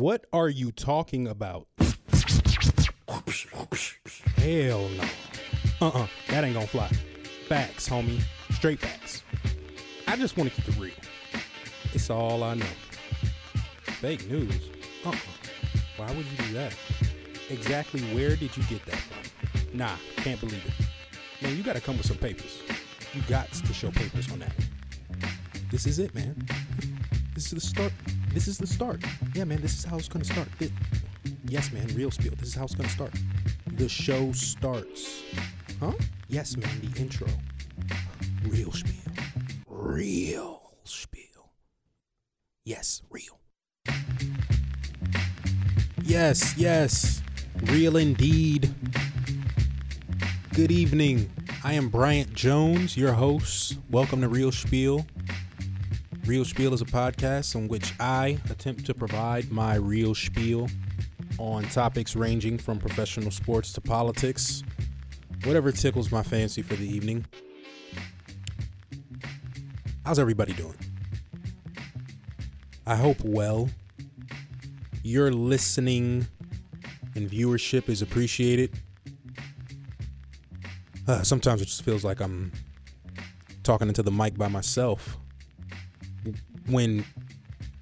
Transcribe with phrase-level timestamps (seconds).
[0.00, 1.68] What are you talking about?
[4.38, 5.04] Hell no.
[5.82, 6.06] Uh-uh.
[6.28, 6.88] That ain't gonna fly.
[7.48, 8.22] Facts, homie.
[8.52, 9.22] Straight facts.
[10.08, 10.94] I just want to keep it real.
[11.92, 12.64] It's all I know.
[14.00, 14.70] Fake news?
[15.04, 15.16] Uh-uh.
[15.98, 16.74] Why would you do that?
[17.50, 19.76] Exactly where did you get that from?
[19.76, 21.42] Nah, can't believe it.
[21.42, 22.62] Man, you gotta come with some papers.
[23.12, 24.54] You got to show papers on that.
[25.70, 26.48] This is it, man.
[27.34, 27.92] This is the start.
[28.32, 29.02] This is the start.
[29.34, 30.48] Yeah, man, this is how it's gonna start.
[30.60, 30.72] It-
[31.48, 32.32] yes, man, real spiel.
[32.38, 33.12] This is how it's gonna start.
[33.66, 35.22] The show starts.
[35.80, 35.92] Huh?
[36.28, 37.26] Yes, man, the intro.
[38.44, 39.12] Real spiel.
[39.66, 41.50] Real spiel.
[42.64, 43.40] Yes, real.
[46.04, 47.22] Yes, yes.
[47.62, 48.72] Real indeed.
[50.54, 51.30] Good evening.
[51.64, 53.76] I am Bryant Jones, your host.
[53.90, 55.04] Welcome to Real Spiel.
[56.30, 60.68] Real Spiel is a podcast in which I attempt to provide my real spiel
[61.38, 64.62] on topics ranging from professional sports to politics,
[65.42, 67.26] whatever tickles my fancy for the evening.
[70.04, 70.76] How's everybody doing?
[72.86, 73.68] I hope well.
[75.02, 76.28] Your listening
[77.16, 78.72] and viewership is appreciated.
[81.08, 82.52] Uh, sometimes it just feels like I'm
[83.64, 85.18] talking into the mic by myself.
[86.70, 87.04] When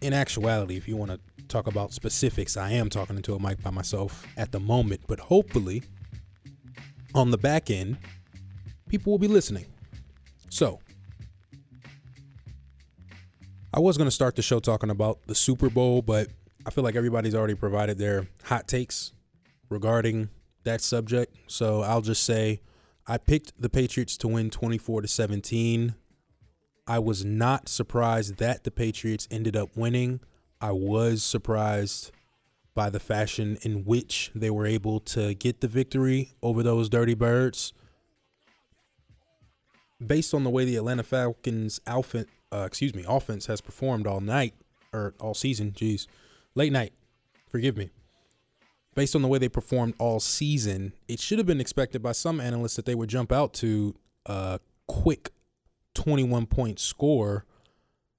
[0.00, 3.62] in actuality, if you want to talk about specifics, I am talking into a mic
[3.62, 5.83] by myself at the moment, but hopefully
[7.14, 7.98] on the back end,
[8.89, 9.66] people will be listening.
[10.50, 10.81] So,
[13.72, 16.28] I was going to start the show talking about the Super Bowl, but
[16.64, 19.12] I feel like everybody's already provided their hot takes
[19.69, 20.31] regarding
[20.64, 21.36] that subject.
[21.47, 22.61] So, I'll just say
[23.06, 25.94] I picked the Patriots to win 24 to 17.
[26.89, 30.20] I was not surprised that the Patriots ended up winning.
[30.58, 32.10] I was surprised
[32.75, 37.12] by the fashion in which they were able to get the victory over those Dirty
[37.12, 37.75] Birds.
[40.04, 44.21] Based on the way the Atlanta Falcons outfit, uh, excuse me, offense has performed all
[44.21, 44.54] night
[44.94, 46.06] or all season, geez,
[46.54, 46.94] late night,
[47.50, 47.91] forgive me.
[48.94, 52.41] Based on the way they performed all season, it should have been expected by some
[52.41, 53.94] analysts that they would jump out to
[54.25, 55.32] a quick
[55.98, 57.44] 21 point score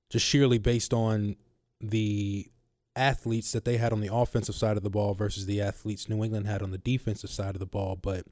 [0.09, 1.35] just sheerly based on
[1.79, 2.51] the
[2.95, 6.21] athletes that they had on the offensive side of the ball versus the athletes New
[6.23, 7.95] England had on the defensive side of the ball.
[7.95, 8.25] But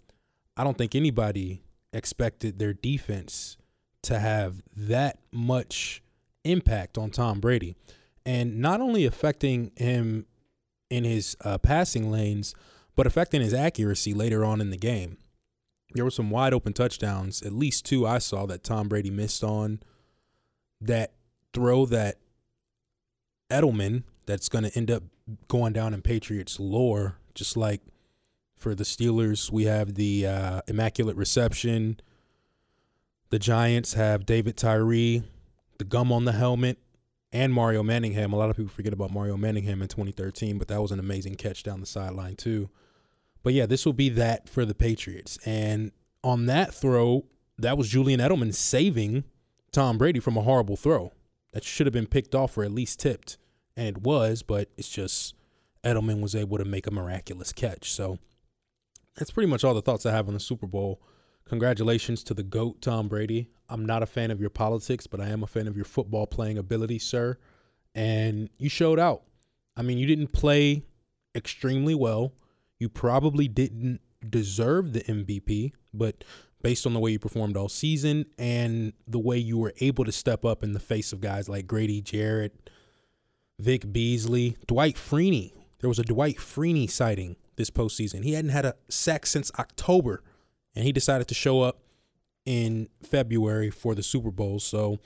[0.57, 1.63] I don't think anybody
[1.93, 3.57] expected their defense
[4.03, 6.03] to have that much
[6.43, 7.75] impact on Tom Brady.
[8.25, 10.25] And not only affecting him
[10.89, 12.53] in his uh, passing lanes,
[12.95, 15.17] but affecting his accuracy later on in the game.
[15.93, 19.43] There were some wide open touchdowns, at least two I saw that Tom Brady missed
[19.43, 19.79] on.
[20.81, 21.13] That
[21.53, 22.17] throw that
[23.49, 25.03] Edelman that's going to end up
[25.47, 27.81] going down in Patriots lore, just like
[28.55, 31.99] for the Steelers, we have the uh, Immaculate Reception.
[33.29, 35.23] The Giants have David Tyree,
[35.77, 36.77] the gum on the helmet,
[37.31, 38.33] and Mario Manningham.
[38.33, 41.35] A lot of people forget about Mario Manningham in 2013, but that was an amazing
[41.35, 42.69] catch down the sideline, too.
[43.47, 45.39] But yeah, this will be that for the Patriots.
[45.45, 47.27] And on that throw,
[47.57, 49.23] that was Julian Edelman saving
[49.71, 51.13] Tom Brady from a horrible throw
[51.53, 53.37] that should have been picked off or at least tipped.
[53.77, 55.33] And it was, but it's just
[55.81, 57.89] Edelman was able to make a miraculous catch.
[57.89, 58.19] So
[59.15, 61.01] that's pretty much all the thoughts I have on the Super Bowl.
[61.45, 63.47] Congratulations to the GOAT, Tom Brady.
[63.69, 66.27] I'm not a fan of your politics, but I am a fan of your football
[66.27, 67.37] playing ability, sir.
[67.95, 69.23] And you showed out.
[69.77, 70.83] I mean, you didn't play
[71.33, 72.33] extremely well.
[72.79, 76.23] You probably didn't deserve the MVP, but
[76.61, 80.11] based on the way you performed all season and the way you were able to
[80.11, 82.69] step up in the face of guys like Grady Jarrett,
[83.59, 85.53] Vic Beasley, Dwight Freeney.
[85.79, 88.23] There was a Dwight Freeney sighting this postseason.
[88.23, 90.23] He hadn't had a sack since October,
[90.75, 91.81] and he decided to show up
[92.45, 94.59] in February for the Super Bowl.
[94.59, 94.99] So,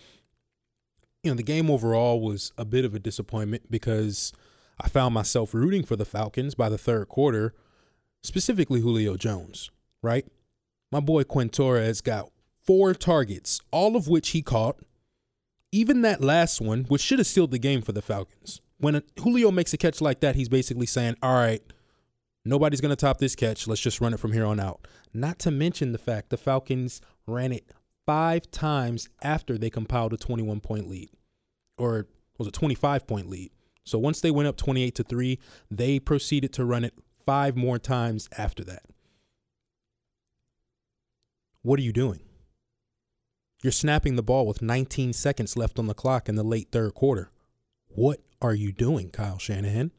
[1.24, 4.32] you know, the game overall was a bit of a disappointment because
[4.80, 7.54] I found myself rooting for the Falcons by the third quarter,
[8.24, 9.72] specifically Julio Jones,
[10.02, 10.26] right?
[10.92, 12.30] My boy Quintorris got
[12.66, 14.80] four targets, all of which he caught.
[15.72, 18.60] Even that last one, which should have sealed the game for the Falcons.
[18.78, 21.62] When a, Julio makes a catch like that, he's basically saying, all right,
[22.44, 23.68] nobody's going to top this catch.
[23.68, 24.86] Let's just run it from here on out.
[25.14, 27.66] Not to mention the fact the Falcons ran it
[28.06, 31.10] five times after they compiled a 21 point lead,
[31.78, 32.08] or
[32.38, 33.52] was it 25 point lead?
[33.86, 35.40] So once they went up 28 to 3,
[35.70, 36.94] they proceeded to run it
[37.26, 38.84] five more times after that.
[41.62, 42.22] What are you doing?
[43.64, 46.96] You're snapping the ball with 19 seconds left on the clock in the late third
[46.96, 47.32] quarter.
[47.90, 49.92] What are you doing, Kyle Shanahan?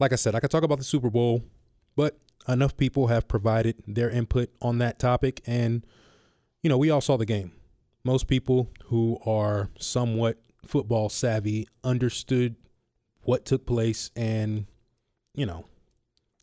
[0.00, 1.44] like I said, I could talk about the Super Bowl,
[1.94, 2.18] but
[2.48, 5.42] enough people have provided their input on that topic.
[5.46, 5.86] And,
[6.62, 7.52] you know, we all saw the game.
[8.02, 12.56] Most people who are somewhat football savvy understood
[13.22, 14.10] what took place.
[14.16, 14.66] And,
[15.40, 15.64] you know,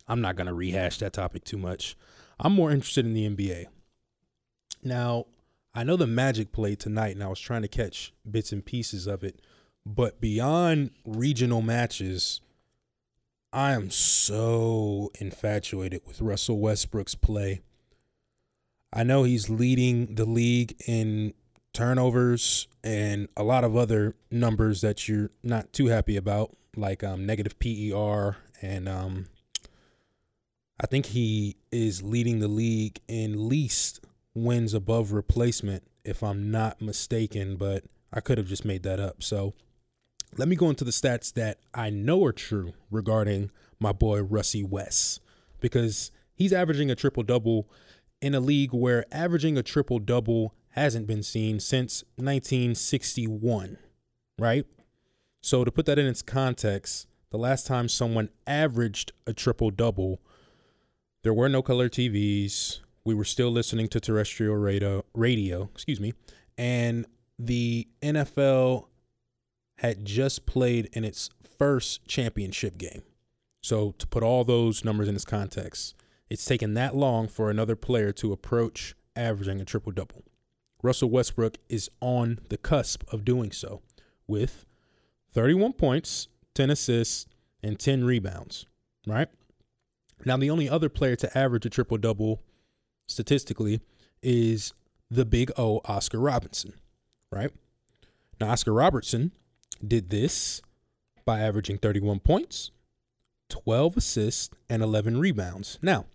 [0.07, 1.95] I'm not going to rehash that topic too much.
[2.39, 3.67] I'm more interested in the NBA.
[4.83, 5.25] Now,
[5.75, 9.05] I know the Magic played tonight, and I was trying to catch bits and pieces
[9.05, 9.39] of it.
[9.85, 12.41] But beyond regional matches,
[13.53, 17.61] I am so infatuated with Russell Westbrook's play.
[18.91, 21.35] I know he's leading the league in
[21.71, 27.27] turnovers and a lot of other numbers that you're not too happy about, like um,
[27.27, 28.37] negative PER.
[28.61, 29.27] And um,
[30.79, 36.81] I think he is leading the league in least wins above replacement, if I'm not
[36.81, 37.83] mistaken, but
[38.13, 39.23] I could have just made that up.
[39.23, 39.53] So
[40.37, 44.63] let me go into the stats that I know are true regarding my boy Russie
[44.63, 45.21] West,
[45.59, 47.69] because he's averaging a triple double
[48.21, 53.77] in a league where averaging a triple double hasn't been seen since 1961,
[54.37, 54.65] right?
[55.41, 60.19] So to put that in its context, the last time someone averaged a triple double,
[61.23, 62.79] there were no color TVs.
[63.03, 66.13] We were still listening to terrestrial radio, radio, excuse me,
[66.57, 67.05] and
[67.39, 68.87] the NFL
[69.77, 73.03] had just played in its first championship game.
[73.61, 75.95] So, to put all those numbers in its context,
[76.29, 80.23] it's taken that long for another player to approach averaging a triple double.
[80.83, 83.81] Russell Westbrook is on the cusp of doing so
[84.27, 84.65] with
[85.33, 86.27] 31 points,
[86.57, 87.27] 10 assists,
[87.61, 88.65] and 10 rebounds,
[89.05, 89.27] right?
[90.25, 92.41] Now, the only other player to average a triple double
[93.07, 93.79] statistically
[94.23, 94.73] is
[95.11, 96.73] the big O, Oscar Robertson,
[97.31, 97.51] right?
[98.41, 99.33] Now, Oscar Robertson
[99.87, 100.63] did this
[101.25, 102.71] by averaging 31 points,
[103.49, 105.77] 12 assists, and 11 rebounds.
[105.83, 106.05] Now,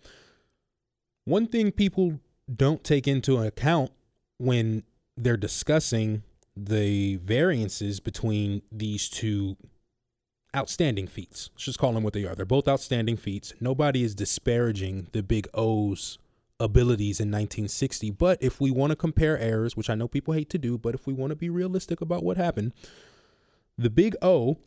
[1.24, 2.18] one thing people
[2.52, 3.92] don't take into account
[4.38, 4.82] when
[5.16, 6.24] they're discussing
[6.56, 9.56] the variances between these two
[10.54, 11.50] outstanding feats.
[11.54, 12.34] Let's just call them what they are.
[12.34, 13.54] They're both outstanding feats.
[13.60, 16.19] Nobody is disparaging the big O's
[16.60, 18.10] abilities in 1960.
[18.10, 20.94] But if we want to compare errors, which I know people hate to do, but
[20.94, 22.72] if we want to be realistic about what happened,
[23.76, 24.58] the Big O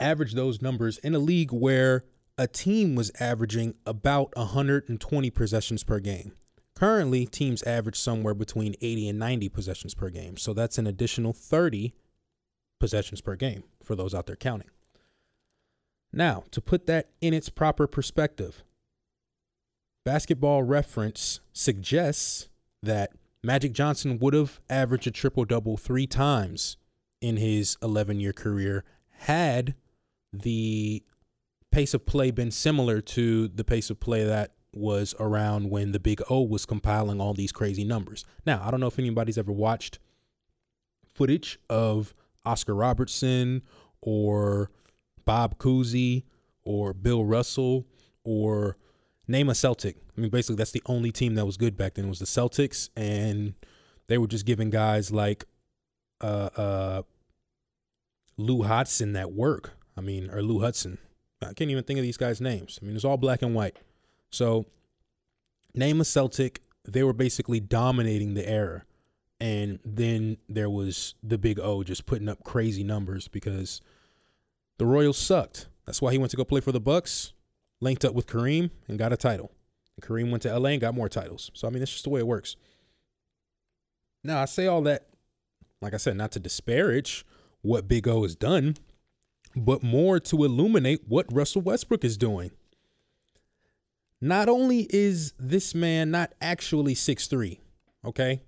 [0.00, 2.04] averaged those numbers in a league where
[2.36, 6.32] a team was averaging about 120 possessions per game.
[6.76, 10.36] Currently, teams average somewhere between 80 and 90 possessions per game.
[10.36, 11.94] So that's an additional 30
[12.78, 14.68] possessions per game for those out there counting.
[16.12, 18.64] Now, to put that in its proper perspective,
[20.04, 22.48] basketball reference suggests
[22.82, 23.12] that
[23.42, 26.76] Magic Johnson would have averaged a triple double three times
[27.20, 29.74] in his 11 year career had
[30.32, 31.02] the
[31.70, 36.00] pace of play been similar to the pace of play that was around when the
[36.00, 38.24] Big O was compiling all these crazy numbers.
[38.46, 39.98] Now, I don't know if anybody's ever watched
[41.14, 42.14] footage of
[42.44, 43.62] Oscar Robertson
[44.00, 44.70] or
[45.28, 46.24] Bob Cousy
[46.64, 47.86] or Bill Russell
[48.24, 48.78] or
[49.26, 49.96] name a Celtic.
[50.16, 52.88] I mean, basically, that's the only team that was good back then was the Celtics,
[52.96, 53.52] and
[54.06, 55.44] they were just giving guys like
[56.22, 57.02] uh, uh,
[58.38, 59.72] Lou Hudson that work.
[59.98, 60.96] I mean, or Lou Hudson.
[61.42, 62.78] I can't even think of these guys' names.
[62.80, 63.76] I mean, it's all black and white.
[64.30, 64.64] So,
[65.74, 66.62] name a Celtic.
[66.86, 68.84] They were basically dominating the era.
[69.38, 73.82] And then there was the big O just putting up crazy numbers because
[74.78, 75.68] the Royals sucked.
[75.86, 77.32] That's why he went to go play for the Bucks,
[77.80, 79.52] linked up with Kareem, and got a title.
[79.96, 81.50] And Kareem went to LA and got more titles.
[81.54, 82.56] So, I mean, that's just the way it works.
[84.24, 85.08] Now, I say all that
[85.80, 87.24] like I said, not to disparage
[87.62, 88.76] what Big O has done,
[89.54, 92.50] but more to illuminate what Russell Westbrook is doing.
[94.20, 97.60] Not only is this man not actually six three,
[98.04, 98.42] okay?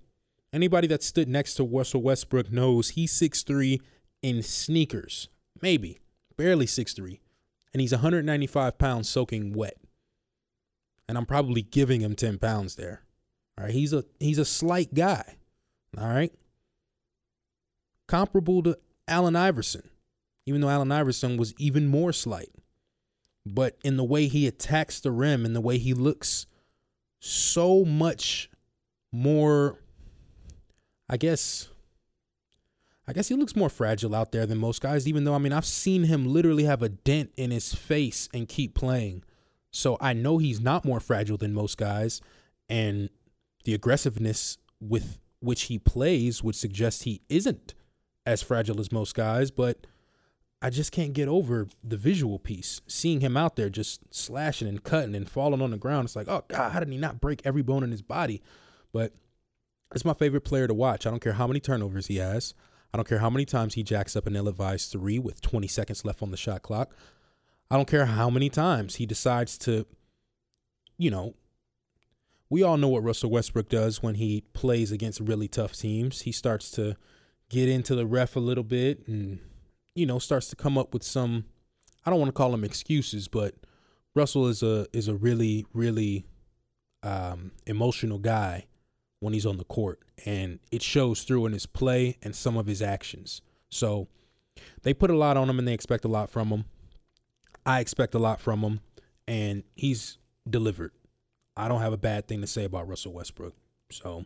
[0.53, 3.79] Anybody that stood next to Russell Westbrook knows he's six three
[4.21, 5.29] in sneakers,
[5.61, 5.99] maybe,
[6.37, 7.21] barely six three,
[7.73, 9.77] and he's 195 pounds soaking wet.
[11.07, 13.01] And I'm probably giving him 10 pounds there.
[13.57, 15.35] All right, he's a he's a slight guy.
[15.97, 16.31] All right
[18.11, 19.89] comparable to Allen Iverson,
[20.45, 22.49] even though Allen Iverson was even more slight.
[23.45, 26.45] But in the way he attacks the rim and the way he looks
[27.21, 28.49] so much
[29.13, 29.79] more,
[31.07, 31.69] I guess,
[33.07, 35.53] I guess he looks more fragile out there than most guys, even though, I mean,
[35.53, 39.23] I've seen him literally have a dent in his face and keep playing.
[39.71, 42.21] So I know he's not more fragile than most guys.
[42.69, 43.09] And
[43.63, 47.73] the aggressiveness with which he plays would suggest he isn't
[48.25, 49.87] as fragile as most guys, but
[50.61, 52.81] I just can't get over the visual piece.
[52.87, 56.27] Seeing him out there just slashing and cutting and falling on the ground, it's like,
[56.27, 58.43] oh God, how did he not break every bone in his body?
[58.93, 59.13] But
[59.93, 61.07] it's my favorite player to watch.
[61.07, 62.53] I don't care how many turnovers he has.
[62.93, 65.67] I don't care how many times he jacks up an ill advised three with 20
[65.67, 66.95] seconds left on the shot clock.
[67.69, 69.85] I don't care how many times he decides to,
[70.97, 71.35] you know,
[72.49, 76.21] we all know what Russell Westbrook does when he plays against really tough teams.
[76.21, 76.97] He starts to
[77.49, 79.39] get into the ref a little bit and,
[79.95, 81.45] you know, starts to come up with some
[82.05, 83.55] I don't want to call them excuses, but
[84.15, 86.25] Russell is a is a really, really
[87.03, 88.65] um, emotional guy
[89.21, 92.65] when he's on the court, and it shows through in his play and some of
[92.65, 93.41] his actions.
[93.69, 94.07] So
[94.81, 96.65] they put a lot on him, and they expect a lot from him.
[97.65, 98.81] I expect a lot from him,
[99.27, 100.17] and he's
[100.49, 100.91] delivered.
[101.55, 103.53] I don't have a bad thing to say about Russell Westbrook.
[103.91, 104.25] So,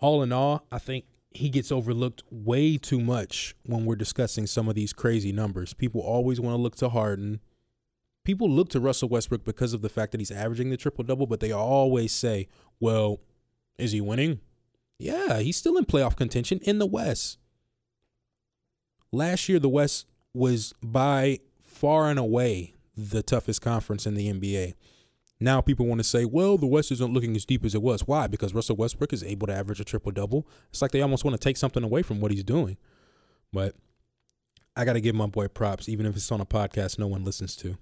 [0.00, 4.68] all in all, I think he gets overlooked way too much when we're discussing some
[4.68, 5.72] of these crazy numbers.
[5.72, 7.40] People always want to look to Harden.
[8.24, 11.26] People look to Russell Westbrook because of the fact that he's averaging the triple double,
[11.26, 12.48] but they always say,
[12.80, 13.20] well,
[13.78, 14.40] is he winning?
[14.98, 17.38] Yeah, he's still in playoff contention in the West.
[19.12, 24.74] Last year, the West was by far and away the toughest conference in the NBA.
[25.40, 28.06] Now people want to say, well, the West isn't looking as deep as it was.
[28.06, 28.26] Why?
[28.26, 30.46] Because Russell Westbrook is able to average a triple double.
[30.70, 32.76] It's like they almost want to take something away from what he's doing.
[33.52, 33.74] But
[34.76, 37.24] I got to give my boy props, even if it's on a podcast no one
[37.24, 37.76] listens to.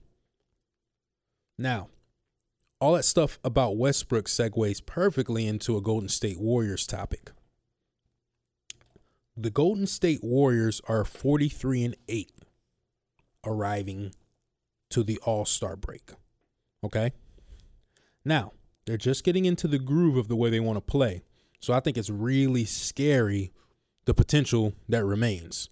[1.59, 1.89] Now,
[2.83, 7.31] all that stuff about Westbrook segues perfectly into a Golden State Warriors topic.
[9.37, 12.33] The Golden State Warriors are 43 and 8
[13.47, 14.13] arriving
[14.91, 16.11] to the All-Star break.
[16.83, 17.13] Okay?
[18.25, 18.53] Now,
[18.85, 21.23] they're just getting into the groove of the way they want to play.
[21.61, 23.53] So I think it's really scary
[24.07, 25.71] the potential that remains.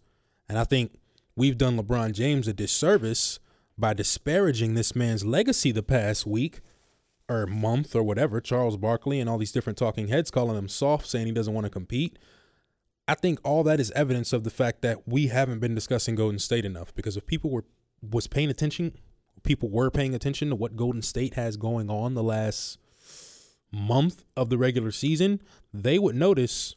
[0.49, 0.93] And I think
[1.35, 3.41] we've done LeBron James a disservice
[3.77, 6.61] by disparaging this man's legacy the past week
[7.31, 11.07] or month or whatever, Charles Barkley and all these different talking heads calling him soft,
[11.07, 12.19] saying he doesn't want to compete.
[13.07, 16.39] I think all that is evidence of the fact that we haven't been discussing Golden
[16.39, 16.95] State enough.
[16.95, 17.65] Because if people were
[18.03, 18.95] was paying attention,
[19.43, 22.79] people were paying attention to what Golden State has going on the last
[23.73, 25.41] month of the regular season,
[25.73, 26.75] they would notice,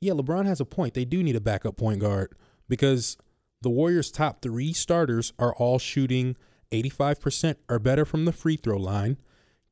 [0.00, 0.94] yeah, LeBron has a point.
[0.94, 2.34] They do need a backup point guard
[2.68, 3.16] because
[3.62, 6.36] the Warriors' top three starters are all shooting
[6.72, 9.16] 85% or better from the free throw line.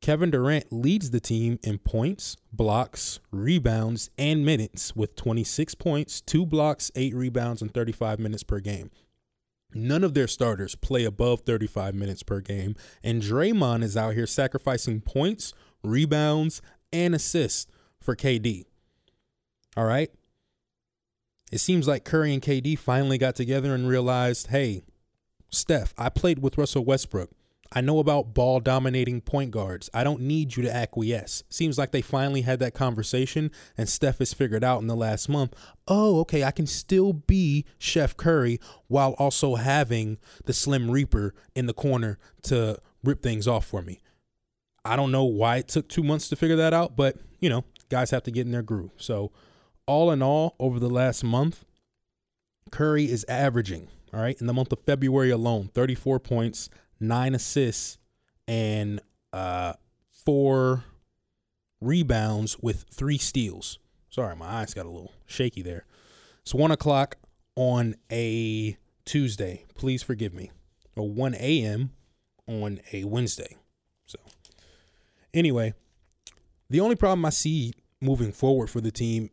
[0.05, 6.45] Kevin Durant leads the team in points, blocks, rebounds, and minutes with 26 points, two
[6.45, 8.91] blocks, eight rebounds, and 35 minutes per game.
[9.73, 14.27] None of their starters play above 35 minutes per game, and Draymond is out here
[14.27, 16.61] sacrificing points, rebounds,
[16.93, 18.65] and assists for KD.
[19.75, 20.11] All right.
[21.51, 24.83] It seems like Curry and KD finally got together and realized hey,
[25.49, 27.31] Steph, I played with Russell Westbrook.
[27.77, 29.91] I know about ball dominating point guards.
[29.93, 31.43] I don't need you to acquiesce.
[31.49, 35.29] Seems like they finally had that conversation, and Steph has figured out in the last
[35.29, 35.55] month
[35.87, 40.17] oh, okay, I can still be Chef Curry while also having
[40.47, 44.01] the Slim Reaper in the corner to rip things off for me.
[44.83, 47.65] I don't know why it took two months to figure that out, but you know,
[47.91, 48.93] guys have to get in their groove.
[48.97, 49.31] So,
[49.87, 51.67] all in all, over the last month,
[52.71, 56.71] Curry is averaging, all right, in the month of February alone, 34 points,
[57.01, 57.99] nine assists,
[58.47, 59.01] and
[59.33, 59.75] uh,
[60.11, 60.85] four
[61.81, 63.79] rebounds with three steals.
[64.11, 65.87] Sorry, my eyes got a little shaky there.
[66.43, 67.17] It's one o'clock
[67.57, 69.65] on a Tuesday.
[69.75, 70.51] Please forgive me.
[70.97, 71.91] Or 1 a.m.
[72.47, 73.57] on a Wednesday.
[74.07, 74.19] So,
[75.33, 75.75] anyway,
[76.71, 79.31] the only problem I see moving forward for the team,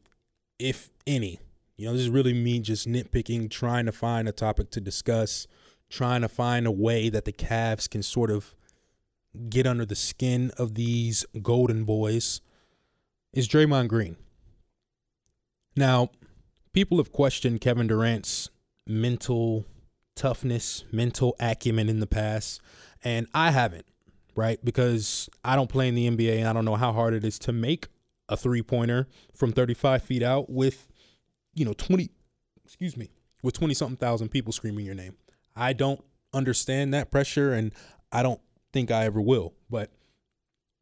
[0.57, 1.39] if any,
[1.77, 5.47] you know, this is really me just nitpicking, trying to find a topic to discuss
[5.91, 8.55] trying to find a way that the Cavs can sort of
[9.49, 12.41] get under the skin of these golden boys
[13.33, 14.17] is Draymond Green.
[15.75, 16.09] Now,
[16.73, 18.49] people have questioned Kevin Durant's
[18.87, 19.65] mental
[20.15, 22.61] toughness, mental acumen in the past,
[23.03, 23.85] and I haven't,
[24.35, 24.63] right?
[24.63, 27.39] Because I don't play in the NBA and I don't know how hard it is
[27.39, 27.87] to make
[28.27, 30.89] a three pointer from 35 feet out with,
[31.53, 32.09] you know, 20,
[32.65, 33.11] excuse me,
[33.43, 35.15] with 20 something thousand people screaming your name.
[35.61, 36.03] I don't
[36.33, 37.71] understand that pressure and
[38.11, 38.41] I don't
[38.73, 39.53] think I ever will.
[39.69, 39.91] But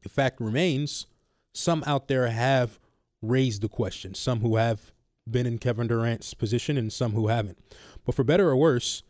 [0.04, 1.06] the fact remains,
[1.54, 2.80] some out there have
[3.22, 4.94] raised the question, some who have
[5.30, 7.58] been in Kevin Durant's position and some who haven't.
[8.06, 9.04] But for better or worse,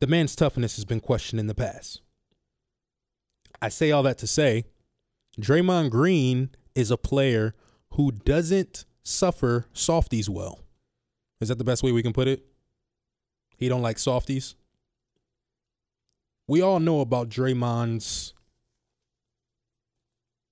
[0.00, 2.02] the man's toughness has been questioned in the past.
[3.62, 4.66] I say all that to say
[5.40, 7.54] Draymond Green is a player
[7.92, 10.60] who doesn't suffer softies well.
[11.40, 12.44] Is that the best way we can put it?
[13.56, 14.56] He don't like softies.
[16.46, 18.34] We all know about Draymond's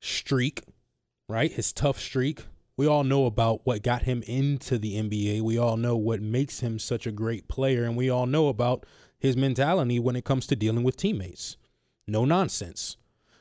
[0.00, 0.62] streak,
[1.28, 1.52] right?
[1.52, 2.44] His tough streak.
[2.76, 5.42] We all know about what got him into the NBA.
[5.42, 7.84] We all know what makes him such a great player.
[7.84, 8.86] And we all know about
[9.18, 11.56] his mentality when it comes to dealing with teammates.
[12.06, 12.96] No nonsense.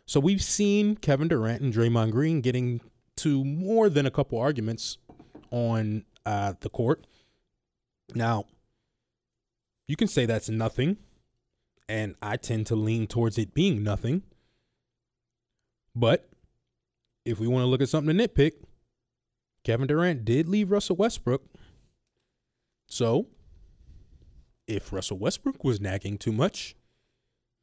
[0.05, 2.81] So we've seen Kevin Durant and Draymond Green getting
[3.17, 4.97] to more than a couple arguments
[5.49, 7.07] on uh, the court.
[8.13, 8.45] Now,
[9.87, 10.97] you can say that's nothing,
[11.87, 14.23] and I tend to lean towards it being nothing.
[15.95, 16.29] But
[17.25, 18.53] if we want to look at something to nitpick,
[19.63, 21.43] Kevin Durant did leave Russell Westbrook.
[22.87, 23.27] So,
[24.67, 26.75] if Russell Westbrook was nagging too much,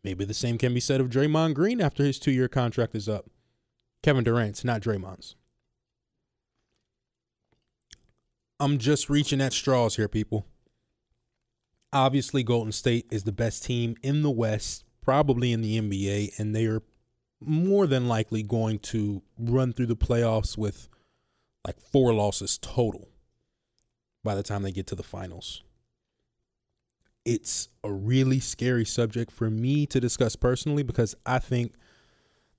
[0.05, 3.09] maybe the same can be said of Draymond Green after his two year contract is
[3.09, 3.27] up.
[4.03, 5.35] Kevin Durant's, not Draymond's.
[8.61, 10.47] I'm just reaching at straws here, people.
[11.93, 16.55] Obviously, Golden State is the best team in the West, probably in the NBA, and
[16.55, 16.83] they are
[17.41, 20.89] more than likely going to run through the playoffs with
[21.67, 23.09] like four losses total
[24.25, 25.63] by the time they get to the finals.
[27.25, 31.75] It's a really scary subject for me to discuss personally because I think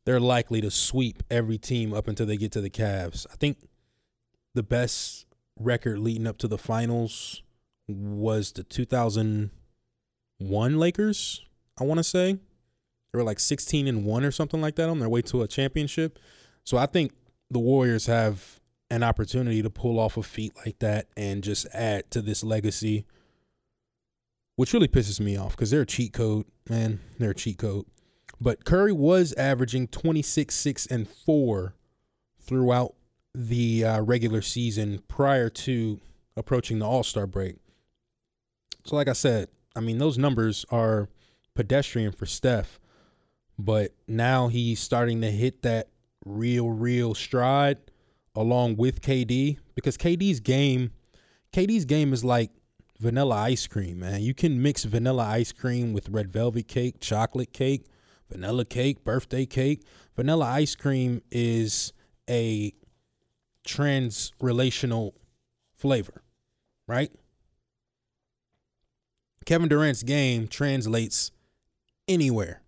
[0.06, 3.26] they're likely to sweep every team up until they get to the Cavs.
[3.32, 3.68] I think
[4.54, 5.26] the best
[5.60, 7.42] record leading up to the finals
[7.96, 11.46] was the 2001 Lakers,
[11.80, 12.34] I want to say.
[12.34, 15.48] They were like 16 and 1 or something like that on their way to a
[15.48, 16.20] championship.
[16.64, 17.14] So I think
[17.50, 18.60] the Warriors have
[18.92, 23.06] an opportunity to pull off a feat like that and just add to this legacy,
[24.56, 27.00] which really pisses me off because they're a cheat code, man.
[27.18, 27.86] They're a cheat code.
[28.42, 31.76] But Curry was averaging 26, 6, and 4
[32.42, 32.96] throughout
[33.34, 36.00] the uh, regular season prior to
[36.38, 37.58] approaching the All Star break.
[38.86, 41.10] So, like I said, I mean, those numbers are
[41.56, 42.80] pedestrian for Steph,
[43.58, 45.90] but now he's starting to hit that
[46.26, 47.78] real, real stride
[48.36, 50.92] along with KD because KD's game,
[51.54, 52.52] KD's game is like
[53.00, 54.22] vanilla ice cream, man.
[54.22, 57.86] You can mix vanilla ice cream with red velvet cake, chocolate cake,
[58.30, 59.84] vanilla cake, birthday cake.
[60.16, 61.94] Vanilla ice cream is
[62.30, 62.74] a
[63.66, 65.16] trans relational
[65.76, 66.24] flavor,
[66.88, 67.12] right?
[69.50, 71.32] Kevin Durant's game translates
[72.08, 72.62] anywhere.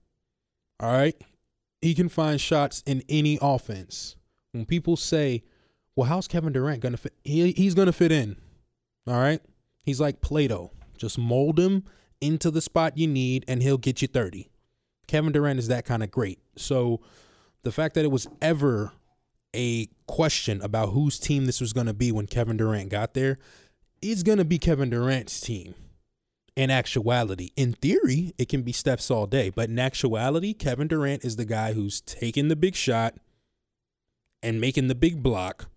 [0.80, 1.15] All right.
[1.80, 4.15] He can find shots in any offense.
[4.52, 5.44] When people say,
[5.96, 7.13] well, how's Kevin Durant going to fit?
[7.24, 8.36] He, he's going to fit in.
[9.06, 9.41] All right.
[9.84, 10.72] He's like Play Doh.
[10.98, 11.84] Just mold him
[12.20, 14.50] into the spot you need and he'll get you 30.
[15.06, 16.39] Kevin Durant is that kind of great.
[16.56, 17.00] So
[17.62, 18.91] the fact that it was ever
[19.56, 23.38] a question about whose team this was going to be when Kevin Durant got there,
[24.02, 25.76] it's going to be Kevin Durant's team.
[26.56, 31.24] In actuality, in theory, it can be Steph's all day, but in actuality, Kevin Durant
[31.24, 33.16] is the guy who's taking the big shot
[34.44, 35.70] and making the big block,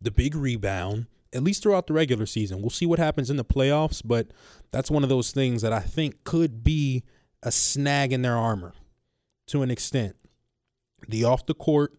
[0.00, 2.62] the big rebound, at least throughout the regular season.
[2.62, 4.28] We'll see what happens in the playoffs, but
[4.70, 7.02] that's one of those things that I think could be
[7.42, 8.72] a snag in their armor
[9.48, 10.16] to an extent.
[11.06, 11.92] The off the court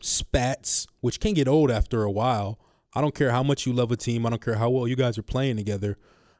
[0.00, 2.58] spats, which can get old after a while.
[2.94, 4.26] I don't care how much you love a team.
[4.26, 5.98] I don't care how well you guys are playing together.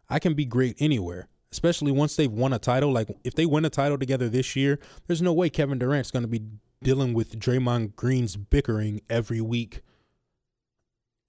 [0.09, 2.93] I can be great anywhere, especially once they've won a title.
[2.93, 6.23] Like if they win a title together this year, there's no way Kevin Durant's going
[6.23, 6.43] to be
[6.83, 9.83] dealing with Draymond Green's bickering every week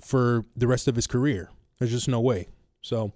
[0.01, 1.49] for the rest of his career.
[1.79, 2.47] There's just no way.
[2.81, 3.13] So,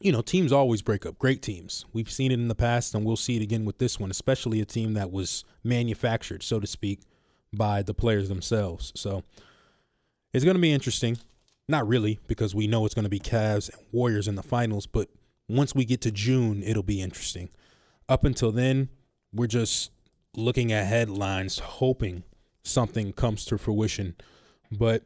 [0.00, 1.18] you know, teams always break up.
[1.18, 1.84] Great teams.
[1.92, 4.60] We've seen it in the past and we'll see it again with this one, especially
[4.60, 7.00] a team that was manufactured, so to speak,
[7.52, 8.92] by the players themselves.
[8.94, 9.22] So
[10.32, 11.18] it's going to be interesting.
[11.68, 14.86] Not really, because we know it's going to be Cavs and Warriors in the finals,
[14.86, 15.08] but
[15.48, 17.50] once we get to June, it'll be interesting.
[18.08, 18.88] Up until then,
[19.32, 19.90] we're just
[20.34, 22.22] looking at headlines, hoping
[22.62, 24.16] something comes to fruition.
[24.72, 25.02] But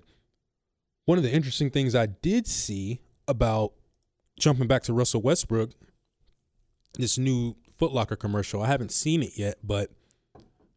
[1.05, 3.73] one of the interesting things I did see about
[4.39, 5.71] jumping back to Russell Westbrook,
[6.95, 9.91] this new Footlocker commercial, I haven't seen it yet, but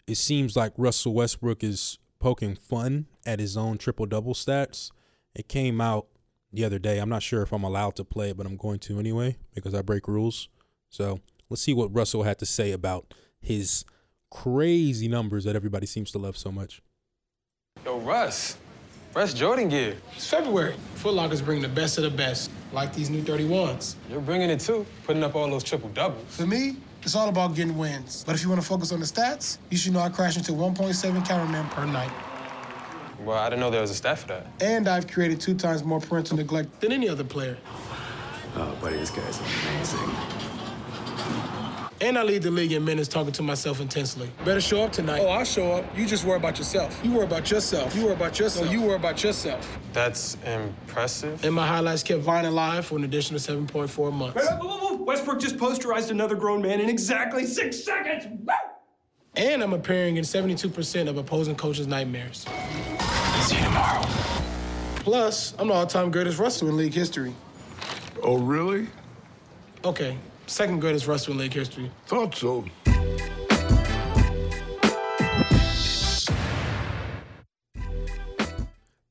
[0.07, 4.91] it seems like Russell Westbrook is poking fun at his own triple double stats.
[5.35, 6.07] It came out
[6.53, 6.99] the other day.
[6.99, 9.73] I'm not sure if I'm allowed to play it, but I'm going to anyway because
[9.73, 10.47] I break rules.
[10.89, 11.19] So
[11.49, 13.83] let's see what Russell had to say about his
[14.31, 16.81] crazy numbers that everybody seems to love so much.
[17.83, 18.57] Yo, Russ.
[19.13, 19.95] Russ Jordan gear.
[20.15, 20.75] It's February.
[20.95, 23.95] Foot Locker's bringing the best of the best, like these new 31s.
[24.09, 26.35] You're bringing it too, putting up all those triple doubles.
[26.35, 28.25] For me, it's all about getting wins.
[28.25, 30.51] But if you want to focus on the stats, you should know I crash into
[30.51, 32.11] 1.7 counterman per night.
[33.23, 34.47] Well, I didn't know there was a stat for that.
[34.61, 37.57] And I've created two times more parental neglect than any other player.
[38.55, 40.15] Oh, buddy, this guy's amazing.
[42.01, 44.29] And I lead the league in minutes talking to myself intensely.
[44.43, 45.21] Better show up tonight.
[45.21, 45.97] Oh, I'll show up.
[45.97, 46.99] You just worry about yourself.
[47.03, 47.95] You worry about yourself.
[47.95, 48.65] You worry about yourself.
[48.65, 49.79] No, you worry about yourself.
[49.93, 51.43] That's impressive.
[51.45, 54.45] And my highlights kept Vine alive for an additional 7.4 months.
[55.05, 58.25] Westbrook just posterized another grown man in exactly six seconds.
[58.43, 58.53] Woo!
[59.37, 62.45] And I'm appearing in 72% of opposing coaches' nightmares.
[63.45, 64.01] See you tomorrow.
[64.97, 67.33] Plus, I'm the all-time greatest wrestler in league history.
[68.23, 68.87] Oh, really?
[69.83, 71.91] Okay, second greatest wrestler in league history.
[72.07, 72.65] Thought so.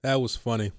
[0.03, 0.73] That was funny.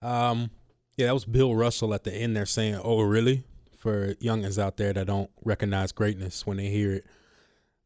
[0.00, 0.50] Um,
[0.96, 3.44] yeah, that was Bill Russell at the end there saying, "Oh, really?"
[3.76, 7.06] For youngins out there that don't recognize greatness when they hear it.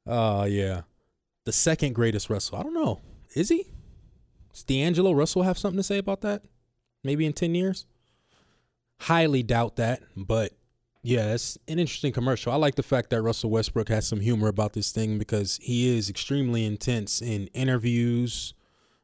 [0.07, 0.83] Uh yeah,
[1.45, 2.61] the second greatest wrestler.
[2.61, 3.01] I don't know.
[3.35, 3.67] Is he?
[4.59, 6.43] Does D'Angelo Russell have something to say about that?
[7.05, 7.87] Maybe in ten years.
[9.03, 10.53] Highly doubt that, but
[11.01, 12.53] yeah, it's an interesting commercial.
[12.53, 15.97] I like the fact that Russell Westbrook has some humor about this thing because he
[15.97, 18.53] is extremely intense in interviews,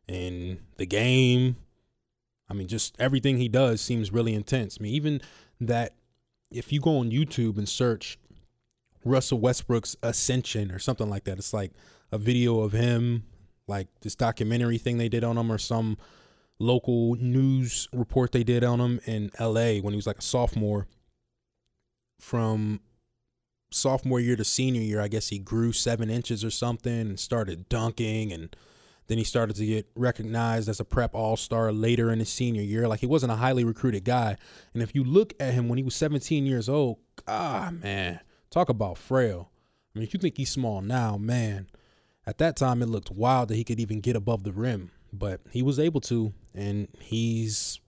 [0.09, 1.55] in the game.
[2.51, 4.79] I mean, just everything he does seems really intense.
[4.81, 5.21] I mean, even
[5.61, 5.95] that
[6.51, 8.19] if you go on YouTube and search
[9.05, 11.71] Russell Westbrook's Ascension or something like that, it's like
[12.11, 13.23] a video of him,
[13.67, 15.97] like this documentary thing they did on him or some
[16.59, 20.87] local news report they did on him in LA when he was like a sophomore.
[22.21, 22.81] From
[23.71, 27.69] sophomore year to senior year, I guess he grew seven inches or something and started
[27.69, 28.33] dunking.
[28.33, 28.55] And
[29.09, 32.63] then he started to get recognized as a prep all star later in his senior
[32.63, 32.89] year.
[32.89, 34.37] Like he wasn't a highly recruited guy.
[34.73, 38.69] And if you look at him when he was 17 years old, ah, man, talk
[38.69, 39.51] about frail.
[39.95, 41.69] I mean, if you think he's small now, man,
[42.27, 45.41] at that time it looked wild that he could even get above the rim but
[45.51, 47.81] he was able to, and he's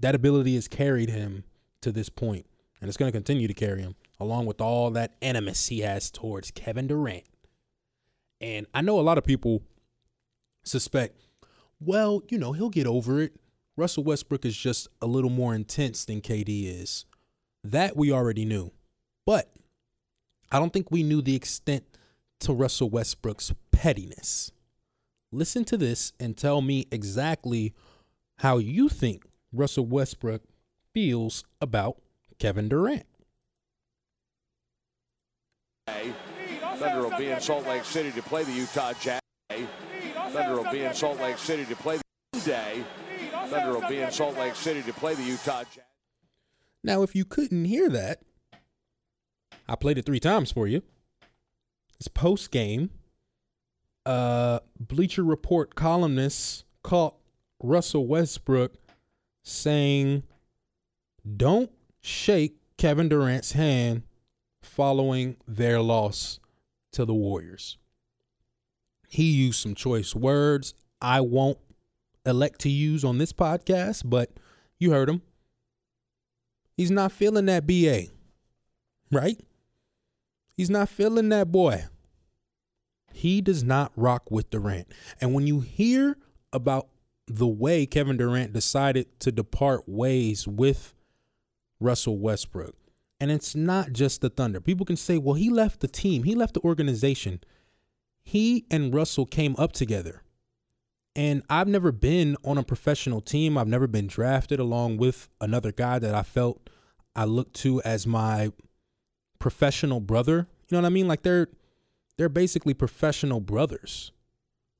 [0.00, 1.44] that ability has carried him
[1.82, 2.46] to this point,
[2.80, 6.10] and it's going to continue to carry him, along with all that animus he has
[6.10, 7.24] towards Kevin Durant.
[8.40, 9.62] And I know a lot of people
[10.64, 11.20] suspect,
[11.78, 13.32] well, you know, he'll get over it.
[13.76, 17.04] Russell Westbrook is just a little more intense than KD is.
[17.62, 18.72] That we already knew.
[19.26, 19.52] But
[20.50, 21.84] I don't think we knew the extent
[22.40, 24.52] to Russell Westbrook's pettiness
[25.32, 27.72] listen to this and tell me exactly
[28.38, 30.42] how you think Russell Westbrook
[30.92, 32.00] feels about
[32.38, 33.04] Kevin Durant.
[35.86, 39.20] Thunder will be in Salt Lake City to play the Utah Jazz.
[40.32, 41.98] Thunder will be in Salt Lake City to play
[42.32, 42.84] the day.
[43.48, 45.84] Thunder will be in Salt Lake City to play the Utah Jazz.
[46.82, 48.22] Now, if you couldn't hear that,
[49.68, 50.82] I played it three times for you.
[52.00, 52.90] It's post game
[54.06, 57.14] uh, Bleacher Report columnists caught
[57.62, 58.74] Russell Westbrook
[59.42, 60.22] saying,
[61.36, 64.02] Don't shake Kevin Durant's hand
[64.62, 66.40] following their loss
[66.92, 67.76] to the Warriors.
[69.08, 71.58] He used some choice words I won't
[72.24, 74.30] elect to use on this podcast, but
[74.78, 75.22] you heard him.
[76.76, 78.06] He's not feeling that BA,
[79.10, 79.38] right?
[80.60, 81.86] He's not feeling that boy.
[83.14, 84.92] He does not rock with Durant.
[85.18, 86.18] And when you hear
[86.52, 86.88] about
[87.26, 90.92] the way Kevin Durant decided to depart ways with
[91.80, 92.74] Russell Westbrook,
[93.18, 94.60] and it's not just the Thunder.
[94.60, 97.40] People can say, well, he left the team, he left the organization.
[98.22, 100.24] He and Russell came up together.
[101.16, 103.56] And I've never been on a professional team.
[103.56, 106.68] I've never been drafted along with another guy that I felt
[107.16, 108.52] I looked to as my
[109.40, 110.46] professional brother.
[110.68, 111.08] You know what I mean?
[111.08, 111.48] Like they're
[112.16, 114.12] they're basically professional brothers.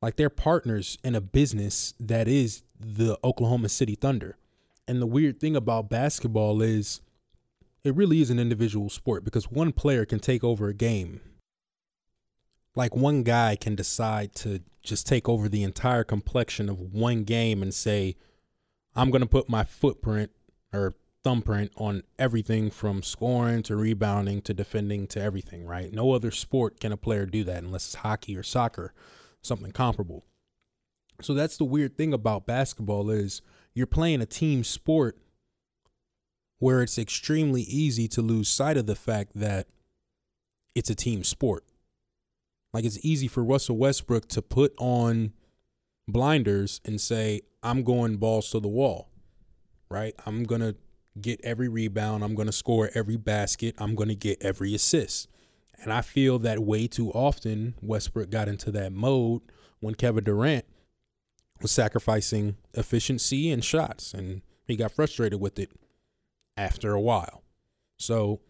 [0.00, 4.36] Like they're partners in a business that is the Oklahoma City Thunder.
[4.86, 7.00] And the weird thing about basketball is
[7.84, 11.20] it really is an individual sport because one player can take over a game.
[12.74, 17.62] Like one guy can decide to just take over the entire complexion of one game
[17.62, 18.16] and say,
[18.94, 20.30] I'm going to put my footprint
[20.72, 25.92] or thumbprint on everything from scoring to rebounding to defending to everything, right?
[25.92, 28.94] No other sport can a player do that unless it's hockey or soccer,
[29.42, 30.24] something comparable.
[31.20, 33.42] So that's the weird thing about basketball is
[33.74, 35.18] you're playing a team sport
[36.58, 39.66] where it's extremely easy to lose sight of the fact that
[40.74, 41.64] it's a team sport.
[42.72, 45.32] Like it's easy for Russell Westbrook to put on
[46.08, 49.10] blinders and say, I'm going balls to the wall,
[49.90, 50.14] right?
[50.24, 50.76] I'm going to
[51.20, 52.22] get every rebound.
[52.22, 53.74] I'm going to score every basket.
[53.78, 55.28] I'm going to get every assist.
[55.82, 59.42] And I feel that way too often Westbrook got into that mode
[59.80, 60.66] when Kevin Durant
[61.62, 64.12] was sacrificing efficiency and shots.
[64.12, 65.72] And he got frustrated with it
[66.56, 67.42] after a while.
[67.96, 68.40] So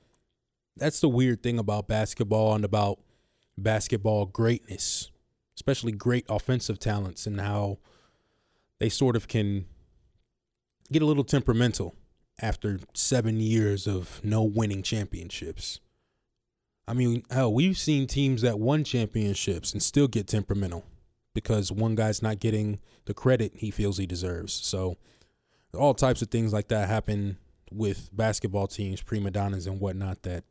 [0.77, 2.99] that's the weird thing about basketball and about
[3.57, 5.11] basketball greatness,
[5.55, 7.79] especially great offensive talents and how
[8.79, 9.67] they sort of can
[10.91, 11.95] get a little temperamental
[12.41, 15.81] after seven years of no winning championships.
[16.89, 20.85] I mean, hell, we've seen teams that won championships and still get temperamental
[21.35, 24.53] because one guy's not getting the credit he feels he deserves.
[24.53, 24.97] So,
[25.73, 27.39] all types of things like that happen
[27.71, 30.43] with basketball teams, prima donnas, and whatnot that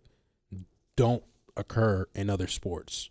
[0.95, 1.23] don't
[1.57, 3.09] occur in other sports.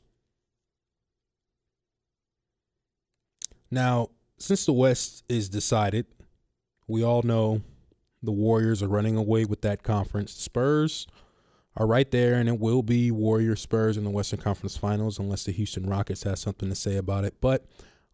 [3.71, 6.07] Now, since the West is decided,
[6.87, 7.61] we all know
[8.23, 10.33] the Warriors are running away with that conference.
[10.33, 11.07] Spurs
[11.77, 15.45] are right there, and it will be Warriors Spurs in the Western Conference Finals unless
[15.45, 17.41] the Houston Rockets has something to say about it.
[17.41, 17.67] But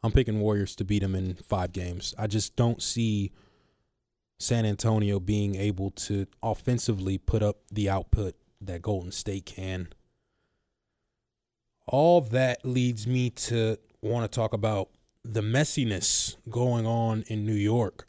[0.02, 2.14] I'm picking Warriors to beat them in five games.
[2.18, 3.32] I just don't see
[4.38, 9.88] San Antonio being able to offensively put up the output that Golden State can.
[11.86, 14.90] All that leads me to want to talk about
[15.24, 18.06] the messiness going on in New York.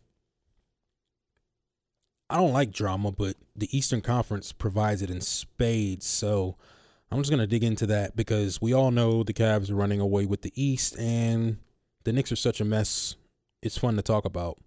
[2.29, 6.05] I don't like drama, but the Eastern Conference provides it in spades.
[6.05, 6.57] So
[7.11, 9.99] I'm just going to dig into that because we all know the Cavs are running
[9.99, 11.57] away with the East and
[12.03, 13.15] the Knicks are such a mess.
[13.61, 14.57] It's fun to talk about.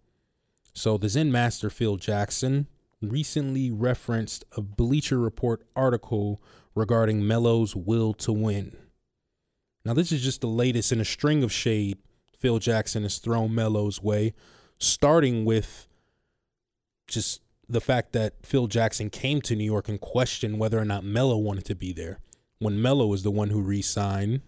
[0.73, 2.69] So the Zen Master Phil Jackson
[3.03, 6.41] recently referenced a Bleacher Report article
[6.75, 8.77] regarding Melo's will to win.
[9.85, 11.99] Now, this is just the latest in a string of shade
[12.39, 14.35] Phil Jackson has thrown Melo's way,
[14.79, 15.89] starting with
[17.09, 21.05] just the fact that Phil Jackson came to New York and questioned whether or not
[21.05, 22.19] Melo wanted to be there.
[22.59, 24.41] When Melo was the one who re signed,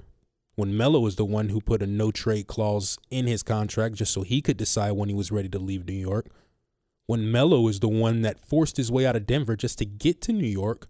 [0.57, 4.13] when Melo was the one who put a no trade clause in his contract just
[4.13, 6.29] so he could decide when he was ready to leave New York.
[7.07, 10.21] When Melo was the one that forced his way out of Denver just to get
[10.23, 10.89] to New York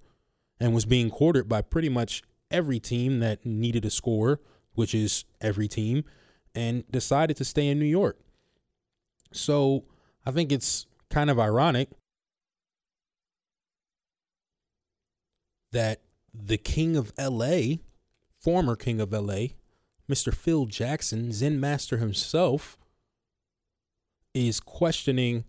[0.59, 4.41] and was being courted by pretty much every team that needed a scorer,
[4.75, 6.05] which is every team,
[6.55, 8.19] and decided to stay in New York.
[9.33, 9.85] So
[10.27, 11.89] I think it's kind of ironic
[15.73, 16.01] that
[16.33, 17.77] the king of LA,
[18.39, 19.49] former king of LA,
[20.11, 20.35] Mr.
[20.35, 22.79] Phil Jackson, Zen Master himself,
[24.35, 25.45] is questioning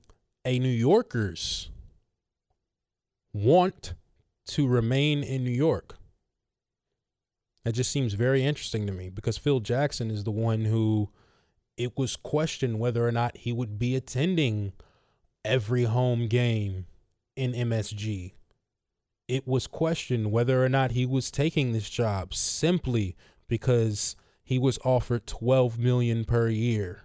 [0.46, 1.70] a New Yorker's
[3.34, 3.94] want
[4.48, 5.98] to remain in New York.
[7.64, 11.10] That just seems very interesting to me because Phil Jackson is the one who
[11.78, 14.74] it was questioned whether or not he would be attending
[15.46, 16.86] every home game
[17.36, 18.34] in MSG
[19.32, 23.16] it was questioned whether or not he was taking this job simply
[23.48, 27.04] because he was offered 12 million per year.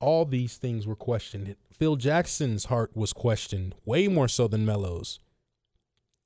[0.00, 1.54] All these things were questioned.
[1.72, 5.20] Phil Jackson's heart was questioned way more so than Melo's.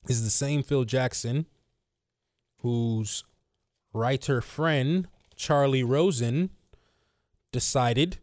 [0.08, 1.44] Is the same Phil Jackson
[2.62, 3.22] whose
[3.92, 6.48] writer friend Charley Rosen
[7.52, 8.16] decided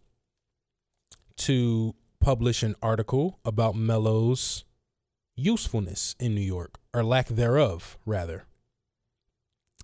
[1.36, 4.64] to publish an article about Melo's
[5.38, 8.46] usefulness in New York, or lack thereof, rather.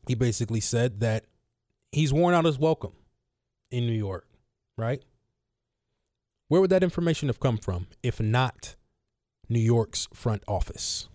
[0.07, 1.25] He basically said that
[1.93, 2.93] he's worn out his welcome
[3.71, 4.27] in New York,
[4.77, 5.01] right?
[6.49, 8.75] Where would that information have come from if not
[9.47, 11.07] New York's front office?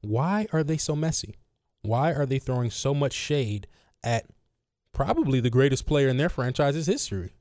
[0.00, 1.34] Why are they so messy?
[1.82, 3.66] Why are they throwing so much shade
[4.02, 4.26] at
[4.92, 7.34] probably the greatest player in their franchise's history?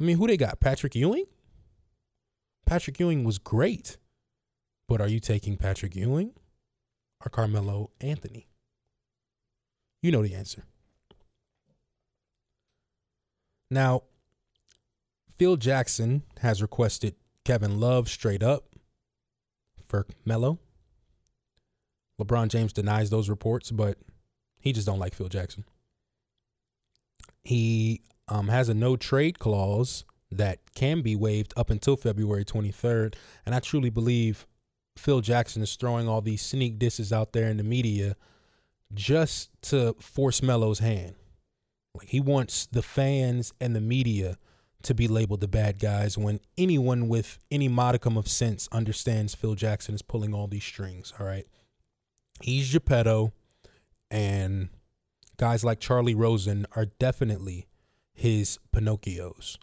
[0.00, 0.60] I mean, who they got?
[0.60, 1.24] Patrick Ewing?
[2.68, 3.96] Patrick Ewing was great.
[4.88, 6.32] But are you taking Patrick Ewing
[7.24, 8.46] or Carmelo Anthony?
[10.02, 10.64] You know the answer.
[13.70, 14.02] Now,
[15.36, 18.64] Phil Jackson has requested Kevin Love straight up
[19.86, 20.58] for Melo.
[22.20, 23.96] LeBron James denies those reports, but
[24.60, 25.64] he just don't like Phil Jackson.
[27.44, 33.14] He um, has a no trade clause that can be waived up until February 23rd.
[33.46, 34.46] And I truly believe
[34.96, 38.16] Phil Jackson is throwing all these sneak disses out there in the media
[38.94, 41.14] just to force Melo's hand.
[41.94, 44.36] Like he wants the fans and the media
[44.82, 49.54] to be labeled the bad guys when anyone with any modicum of sense understands Phil
[49.54, 51.12] Jackson is pulling all these strings.
[51.18, 51.46] All right.
[52.40, 53.32] He's Geppetto,
[54.12, 54.68] and
[55.36, 57.66] guys like Charley Rosen are definitely
[58.12, 59.58] his Pinocchios.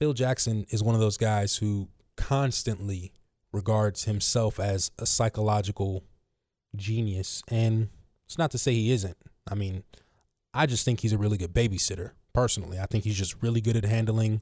[0.00, 3.12] Phil Jackson is one of those guys who constantly
[3.52, 6.04] regards himself as a psychological
[6.74, 7.42] genius.
[7.48, 7.90] And
[8.24, 9.18] it's not to say he isn't.
[9.46, 9.84] I mean,
[10.54, 12.78] I just think he's a really good babysitter, personally.
[12.78, 14.40] I think he's just really good at handling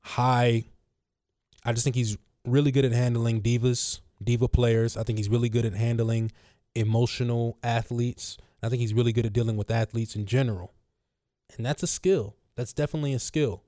[0.00, 0.64] high.
[1.62, 2.16] I just think he's
[2.46, 4.96] really good at handling divas, diva players.
[4.96, 6.32] I think he's really good at handling
[6.74, 8.38] emotional athletes.
[8.62, 10.72] I think he's really good at dealing with athletes in general.
[11.54, 12.36] And that's a skill.
[12.56, 13.62] That's definitely a skill.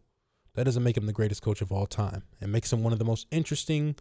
[0.54, 2.24] That doesn't make him the greatest coach of all time.
[2.40, 3.96] It makes him one of the most interesting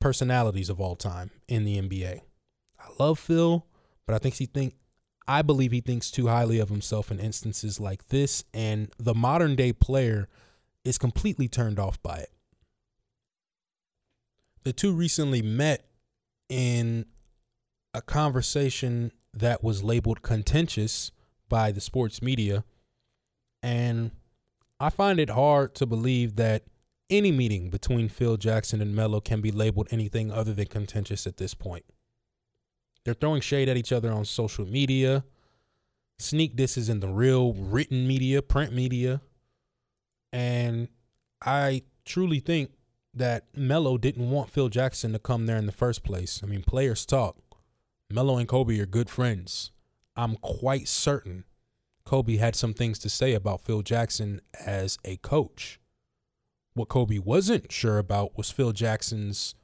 [0.00, 2.20] personalities of all time in the NBA.
[2.78, 3.66] I love Phil,
[4.06, 4.74] but I think he think
[5.28, 9.56] I believe he thinks too highly of himself in instances like this, and the modern
[9.56, 10.28] day player
[10.84, 12.30] is completely turned off by it.
[14.62, 15.84] The two recently met
[16.48, 17.06] in
[17.92, 21.10] a conversation that was labeled contentious
[21.48, 22.64] by the sports media.
[23.62, 24.12] And
[24.78, 26.64] I find it hard to believe that
[27.08, 31.36] any meeting between Phil Jackson and Melo can be labeled anything other than contentious at
[31.36, 31.84] this point.
[33.04, 35.24] They're throwing shade at each other on social media.
[36.18, 39.20] Sneak disses in the real written media, print media.
[40.32, 40.88] And
[41.40, 42.72] I truly think
[43.14, 46.40] that Melo didn't want Phil Jackson to come there in the first place.
[46.42, 47.36] I mean, players talk.
[48.10, 49.70] Melo and Kobe are good friends.
[50.16, 51.44] I'm quite certain
[52.06, 55.80] Kobe had some things to say about Phil Jackson as a coach.
[56.74, 59.54] What Kobe wasn't sure about was Phil Jackson's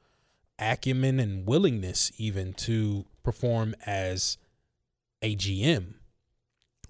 [0.58, 4.38] acumen and willingness, even to perform as
[5.22, 5.94] a GM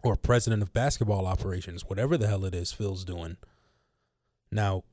[0.02, 3.36] or president of basketball operations, whatever the hell it is Phil's doing.
[4.50, 4.84] Now,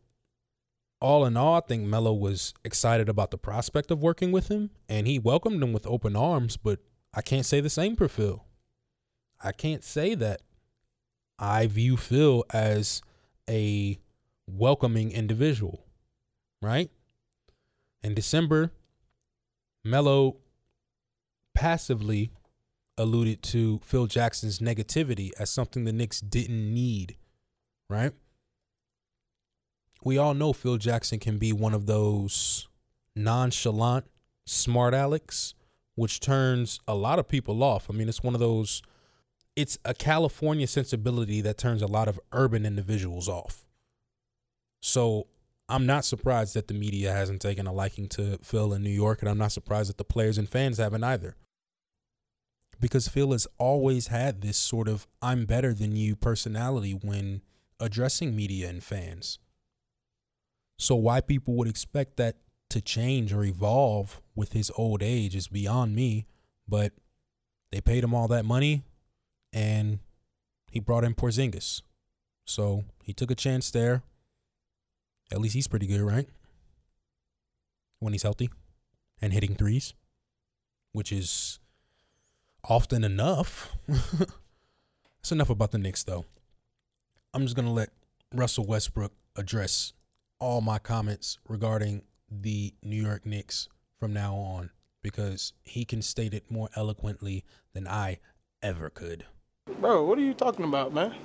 [1.00, 4.72] all in all, I think Melo was excited about the prospect of working with him,
[4.90, 6.58] and he welcomed him with open arms.
[6.58, 6.80] But
[7.14, 8.44] I can't say the same for Phil.
[9.42, 10.42] I can't say that
[11.40, 13.02] I view Phil as
[13.50, 13.98] a
[14.48, 15.86] welcoming individual,
[16.62, 16.92] right?
[18.04, 18.72] In December,
[19.84, 20.38] Melo
[21.56, 22.32] passively
[22.98, 27.16] alluded to Phil Jackson's negativity as something the Knicks didn't need,
[27.90, 28.14] right?
[30.04, 32.68] we all know Phil Jackson can be one of those
[33.16, 34.06] nonchalant,
[34.46, 35.54] smart Alex,
[35.96, 37.90] which turns a lot of people off.
[37.90, 38.82] I mean, it's one of those,
[39.60, 43.66] it's a California sensibility that turns a lot of urban individuals off.
[44.82, 45.28] So
[45.68, 49.22] I'm not surprised that the media hasn't taken a liking to Phil in New York,
[49.22, 51.36] and I'm not surprised that the players and fans haven't either.
[52.80, 57.42] Because Phil has always had this sort of I'm better than you personality when
[57.82, 59.40] addressing media and fans.
[60.78, 62.38] So why people would expect that
[62.70, 66.28] to change or evolve with his old age is beyond me.
[66.66, 66.94] But
[67.74, 68.84] they paid him all that money,
[69.54, 70.00] and
[70.72, 71.82] he brought in Porzingis.
[72.46, 74.04] So he took a chance there.
[75.32, 76.28] At least he's pretty good, right?
[78.00, 78.50] When he's healthy
[79.22, 79.94] and hitting threes,
[80.92, 81.60] which is
[82.64, 83.76] often enough.
[83.88, 86.26] That's enough about the Knicks, though.
[87.34, 87.90] I'm just going to let
[88.34, 89.94] Russell Westbrook address
[90.40, 93.68] all my comments regarding the New York Knicks
[94.00, 98.20] from now on because he can state it more eloquently than I
[98.62, 99.26] ever could.
[99.80, 101.16] Bro, what are you talking about, man?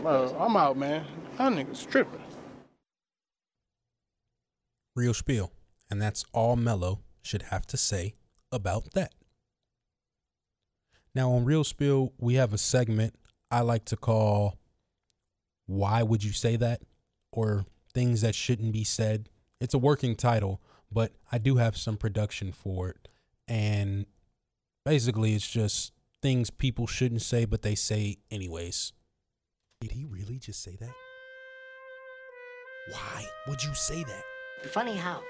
[0.00, 1.04] Bro, I'm out, man.
[1.36, 2.22] That nigga's tripping.
[4.96, 5.52] Real spiel.
[5.90, 8.14] And that's all Melo should have to say
[8.52, 9.12] about that.
[11.14, 13.14] Now, on Real Spiel, we have a segment
[13.50, 14.58] I like to call
[15.66, 16.82] Why Would You Say That?
[17.32, 19.28] or things that shouldn't be said.
[19.60, 23.08] It's a working title, but I do have some production for it.
[23.46, 24.06] And
[24.84, 25.92] basically, it's just
[26.22, 28.92] things people shouldn't say, but they say anyways.
[29.80, 30.92] Did he really just say that?
[32.90, 34.24] Why would you say that?
[34.70, 35.22] Funny how?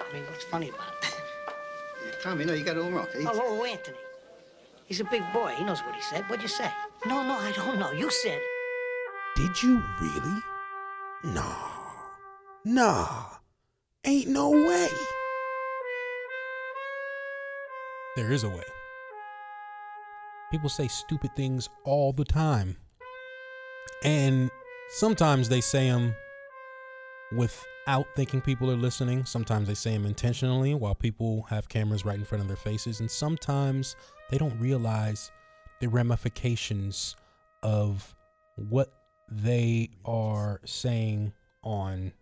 [0.00, 1.14] I mean, what's funny about it?
[2.22, 3.06] Tommy, no, you got it all wrong.
[3.12, 3.96] He's- Oh, oh, Anthony.
[4.86, 5.54] He's a big boy.
[5.56, 6.24] He knows what he said.
[6.28, 6.70] What'd you say?
[7.06, 7.92] No, no, I don't know.
[7.92, 8.42] You said it.
[9.36, 10.40] Did you really?
[11.24, 11.54] Nah.
[12.66, 13.24] Nah.
[14.04, 14.88] Ain't no way.
[18.16, 18.62] There is a way.
[20.54, 22.76] People say stupid things all the time.
[24.04, 24.52] And
[24.88, 26.14] sometimes they say them
[27.36, 29.24] without thinking people are listening.
[29.24, 33.00] Sometimes they say them intentionally while people have cameras right in front of their faces.
[33.00, 33.96] And sometimes
[34.30, 35.32] they don't realize
[35.80, 37.16] the ramifications
[37.64, 38.14] of
[38.54, 38.92] what
[39.28, 41.32] they are saying
[41.64, 42.12] on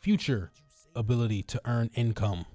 [0.00, 0.52] future
[0.96, 2.46] ability to earn income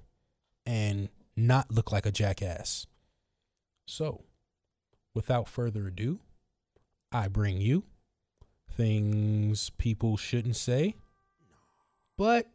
[0.66, 2.88] and not look like a jackass.
[3.86, 4.24] So,
[5.14, 6.20] without further ado,
[7.12, 7.84] I bring you
[8.76, 10.96] things people shouldn't say,
[12.18, 12.48] but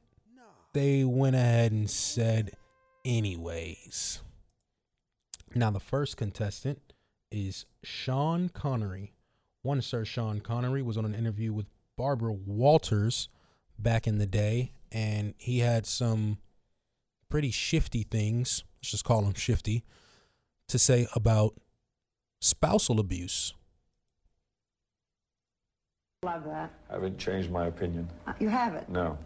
[0.74, 2.52] they went ahead and said
[3.06, 4.22] anyways.
[5.56, 6.94] Now, the first contestant
[7.32, 9.14] is Sean Connery.
[9.62, 11.66] One Sir Sean Connery was on an interview with
[11.98, 13.30] Barbara Walters
[13.78, 16.38] back in the day, and he had some
[17.30, 19.84] pretty shifty things, let's just call them shifty,
[20.68, 21.56] to say about
[22.42, 23.54] spousal abuse.
[26.24, 26.72] Love that.
[26.90, 28.10] I haven't changed my opinion.
[28.28, 28.90] Uh, You haven't.
[28.90, 29.18] No,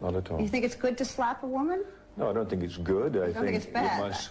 [0.00, 0.40] not at all.
[0.40, 1.84] You think it's good to slap a woman?
[2.16, 3.16] No, I don't think it's good.
[3.16, 4.00] I don't think it's it bad.
[4.00, 4.30] must-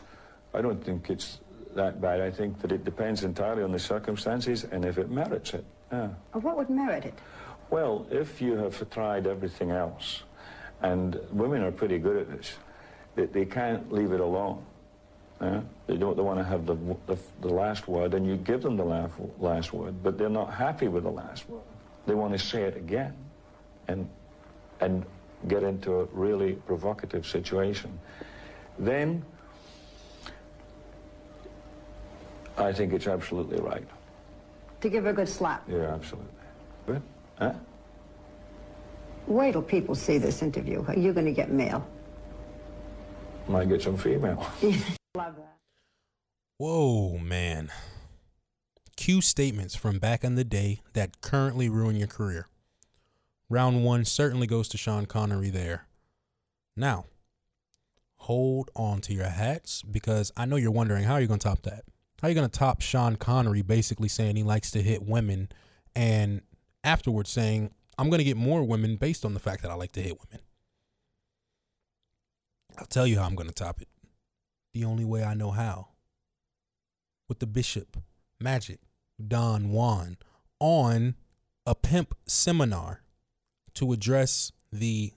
[0.53, 1.39] I don't think it's
[1.75, 2.21] that bad.
[2.21, 5.65] I think that it depends entirely on the circumstances and if it merits it.
[5.91, 6.07] Yeah.
[6.31, 7.13] What would merit it?
[7.69, 10.23] Well, if you have tried everything else,
[10.81, 12.53] and women are pretty good at this,
[13.15, 14.63] they, they can't leave it alone.
[15.41, 15.61] Yeah?
[15.88, 16.75] They don't they want to have the,
[17.07, 20.53] the, the last word, and you give them the last, last word, but they're not
[20.53, 21.61] happy with the last word.
[22.05, 23.13] They want to say it again
[23.88, 24.07] and,
[24.79, 25.05] and
[25.47, 27.99] get into a really provocative situation.
[28.79, 29.23] Then
[32.57, 33.86] I think it's absolutely right.
[34.81, 35.63] To give a good slap.
[35.67, 36.31] Yeah, absolutely.
[36.86, 37.01] Good?
[37.39, 37.53] Huh?
[39.27, 40.83] Wait till people see this interview.
[40.88, 41.86] Are You're going to get mail.
[43.47, 44.45] Might get some female.
[45.16, 45.57] Love that.
[46.57, 47.72] Whoa, man.
[48.97, 52.47] Cue statements from back in the day that currently ruin your career.
[53.49, 55.88] Round one certainly goes to Sean Connery there.
[56.76, 57.05] Now,
[58.18, 61.47] hold on to your hats because I know you're wondering how you're you going to
[61.47, 61.84] top that?
[62.22, 65.49] How are you going to top Sean Connery basically saying he likes to hit women
[65.95, 66.41] and
[66.84, 69.91] afterwards saying, I'm going to get more women based on the fact that I like
[69.93, 70.43] to hit women?
[72.78, 73.88] I'll tell you how I'm going to top it.
[74.76, 75.88] The only way I know how.
[77.30, 77.95] With the Bishop,
[78.41, 78.80] Magic,
[79.26, 80.17] Don Juan
[80.59, 81.15] on
[81.65, 83.01] a pimp seminar
[83.76, 85.13] to address the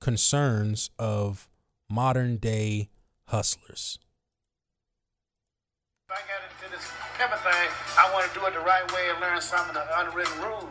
[0.00, 1.48] concerns of
[1.88, 2.88] modern day
[3.28, 4.00] hustlers.
[6.10, 9.20] I got into this pepper thing, I want to do it the right way and
[9.20, 10.64] learn some of the unwritten rules.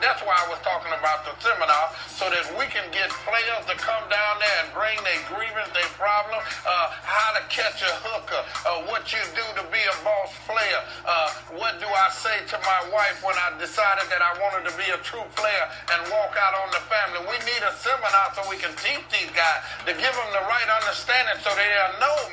[0.00, 3.74] That's why I was talking about the seminar, so that we can get players to
[3.76, 8.42] come down there and bring their grievance, their problem, uh, how to catch a hooker,
[8.66, 11.28] uh, what you do to be a boss player, uh,
[11.58, 14.88] what do I say to my wife when I decided that I wanted to be
[14.90, 17.20] a true player and walk out on the family.
[17.26, 20.68] We need a seminar so we can teach these guys to give them the right
[20.82, 22.32] understanding so they'll know.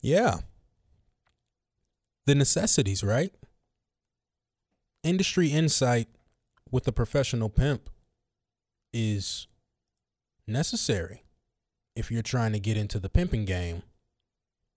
[0.00, 0.38] Yeah.
[2.26, 3.32] The necessities, right?
[5.02, 6.08] Industry insight
[6.70, 7.90] with a professional pimp
[8.92, 9.48] is
[10.46, 11.24] necessary
[11.96, 13.82] if you're trying to get into the pimping game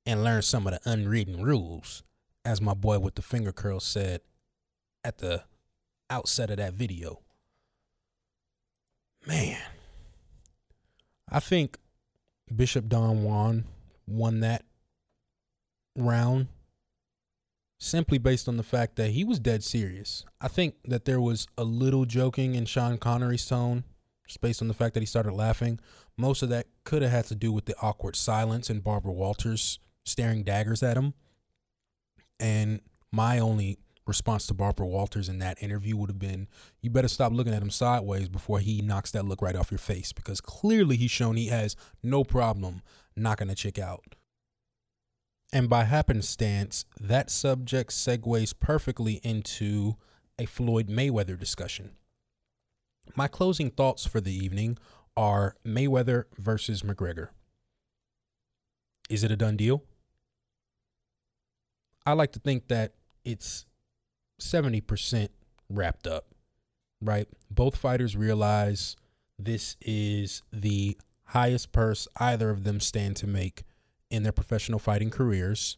[0.06, 2.04] and learn some of the unwritten rules,
[2.44, 4.22] as my boy with the finger curls said
[5.04, 5.44] at the
[6.10, 7.22] outset of that video.
[9.28, 9.62] Man,
[11.30, 11.78] I think
[12.54, 13.66] Bishop Don Juan
[14.08, 14.66] won that
[15.96, 16.48] round
[17.78, 20.26] simply based on the fact that he was dead serious.
[20.40, 23.84] I think that there was a little joking in Sean Connery's tone,
[24.28, 25.80] just based on the fact that he started laughing.
[26.18, 29.80] Most of that could have had to do with the awkward silence and Barbara Walters
[30.06, 31.14] staring daggers at him.
[32.40, 36.48] And my only response to Barbara Walters in that interview would have been
[36.82, 39.80] you better stop looking at him sideways before he knocks that look right off your
[39.80, 42.82] face because clearly he's shown he has no problem
[43.16, 44.16] knocking a chick out.
[45.54, 49.96] And by happenstance, that subject segues perfectly into
[50.38, 51.92] a Floyd Mayweather discussion.
[53.16, 54.78] My closing thoughts for the evening
[55.16, 57.30] are Mayweather versus McGregor.
[59.10, 59.84] Is it a done deal?
[62.06, 62.94] I like to think that
[63.24, 63.66] it's
[64.42, 65.30] 70%
[65.70, 66.26] wrapped up,
[67.02, 67.28] right?
[67.50, 68.96] Both fighters realize
[69.40, 73.64] this is the highest purse either of them stand to make
[74.16, 75.78] in their professional fighting careers.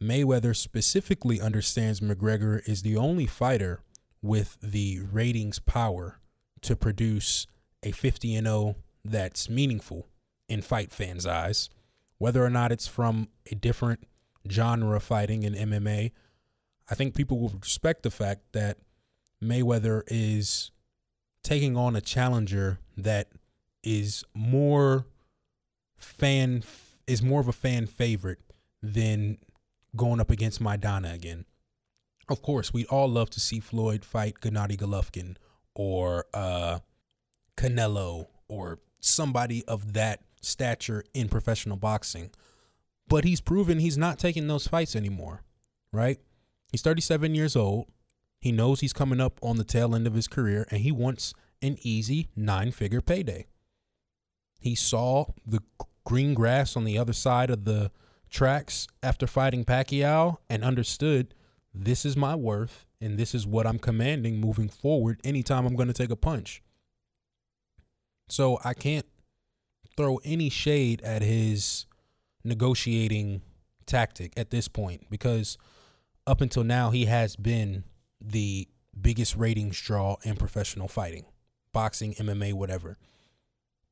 [0.00, 3.80] Mayweather specifically understands McGregor is the only fighter
[4.22, 6.20] with the ratings power
[6.62, 7.46] to produce
[7.82, 10.06] a 50 and 0 that's meaningful
[10.48, 11.70] in fight fans' eyes,
[12.18, 14.06] whether or not it's from a different
[14.50, 16.12] genre of fighting in MMA.
[16.90, 18.78] I think people will respect the fact that
[19.42, 20.70] Mayweather is
[21.42, 23.28] taking on a challenger that
[23.82, 25.06] is more
[25.96, 26.62] fan
[27.06, 28.40] is more of a fan favorite
[28.82, 29.38] than
[29.94, 31.44] going up against Maidana again.
[32.28, 35.36] Of course, we'd all love to see Floyd fight Gennady Golovkin
[35.74, 36.80] or uh,
[37.56, 42.30] Canelo or somebody of that stature in professional boxing.
[43.08, 45.42] But he's proven he's not taking those fights anymore,
[45.92, 46.18] right?
[46.72, 47.86] He's 37 years old.
[48.40, 51.32] He knows he's coming up on the tail end of his career and he wants
[51.62, 53.46] an easy nine figure payday.
[54.58, 55.62] He saw the
[56.06, 57.90] green grass on the other side of the
[58.30, 61.34] tracks after fighting Pacquiao and understood
[61.74, 65.88] this is my worth and this is what I'm commanding moving forward anytime I'm going
[65.88, 66.62] to take a punch.
[68.28, 69.04] So I can't
[69.96, 71.86] throw any shade at his
[72.44, 73.42] negotiating
[73.84, 75.58] tactic at this point because
[76.24, 77.82] up until now he has been
[78.20, 81.26] the biggest ratings draw in professional fighting,
[81.72, 82.96] boxing, MMA, whatever.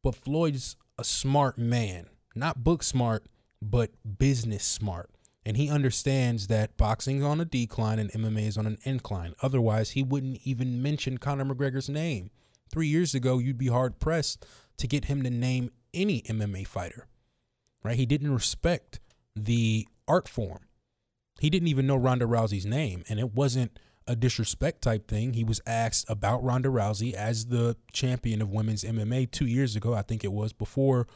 [0.02, 3.26] But Floyd's a smart man, not book smart,
[3.60, 5.10] but business smart.
[5.46, 9.34] And he understands that boxing's on a decline and MMA is on an incline.
[9.42, 12.30] Otherwise, he wouldn't even mention Conor McGregor's name.
[12.70, 14.46] Three years ago, you'd be hard pressed
[14.78, 17.06] to get him to name any MMA fighter.
[17.82, 17.96] Right?
[17.96, 19.00] He didn't respect
[19.36, 20.60] the art form.
[21.40, 25.32] He didn't even know Ronda Rousey's name, and it wasn't a disrespect type thing.
[25.32, 29.94] He was asked about Ronda Rousey as the champion of women's MMA two years ago.
[29.94, 31.06] I think it was before,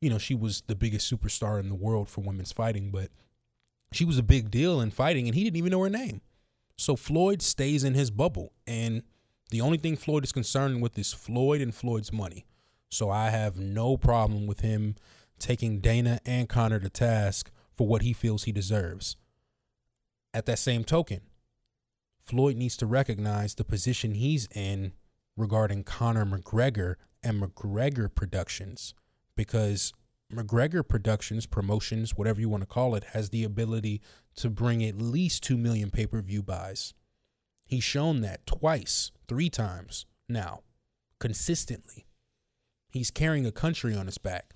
[0.00, 3.10] you know, she was the biggest superstar in the world for women's fighting, but
[3.92, 6.20] she was a big deal in fighting, and he didn't even know her name.
[6.76, 9.02] So Floyd stays in his bubble, and
[9.50, 12.46] the only thing Floyd is concerned with is Floyd and Floyd's money.
[12.90, 14.94] So I have no problem with him
[15.38, 19.16] taking Dana and Conor to task for what he feels he deserves.
[20.34, 21.20] At that same token,
[22.28, 24.92] Floyd needs to recognize the position he's in
[25.36, 28.94] regarding Conor McGregor and McGregor Productions
[29.34, 29.94] because
[30.32, 34.02] McGregor Productions, promotions, whatever you want to call it, has the ability
[34.36, 36.92] to bring at least 2 million pay per view buys.
[37.64, 40.60] He's shown that twice, three times now,
[41.18, 42.06] consistently.
[42.90, 44.54] He's carrying a country on his back.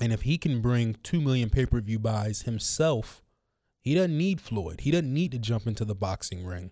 [0.00, 3.21] And if he can bring 2 million pay per view buys himself,
[3.82, 4.80] he doesn't need Floyd.
[4.82, 6.70] He doesn't need to jump into the boxing ring.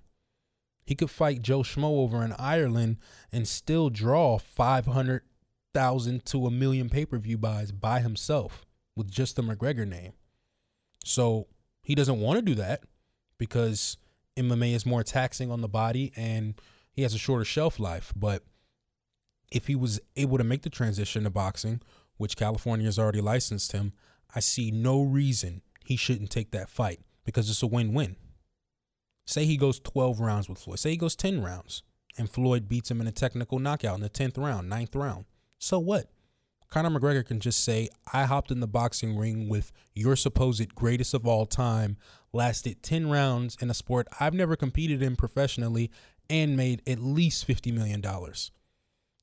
[0.87, 2.99] He could fight Joe Schmo over in Ireland
[3.33, 8.65] and still draw 500,000 to a million pay per view buys by himself
[8.97, 10.13] with just the McGregor name.
[11.05, 11.49] So
[11.83, 12.85] he doesn't want to do that
[13.39, 13.97] because
[14.37, 16.55] MMA is more taxing on the body and
[16.93, 18.13] he has a shorter shelf life.
[18.15, 18.45] But
[19.51, 21.81] if he was able to make the transition to boxing,
[22.19, 23.93] which California has already licensed him,
[24.35, 28.15] I see no reason he shouldn't take that fight because it's a win win.
[29.27, 30.79] Say he goes 12 rounds with Floyd.
[30.79, 31.83] Say he goes 10 rounds
[32.17, 35.25] and Floyd beats him in a technical knockout in the 10th round, 9th round.
[35.59, 36.09] So what?
[36.69, 41.13] Conor McGregor can just say, I hopped in the boxing ring with your supposed greatest
[41.13, 41.97] of all time,
[42.33, 45.91] lasted 10 rounds in a sport I've never competed in professionally,
[46.29, 48.01] and made at least $50 million.
[48.01, 48.47] Because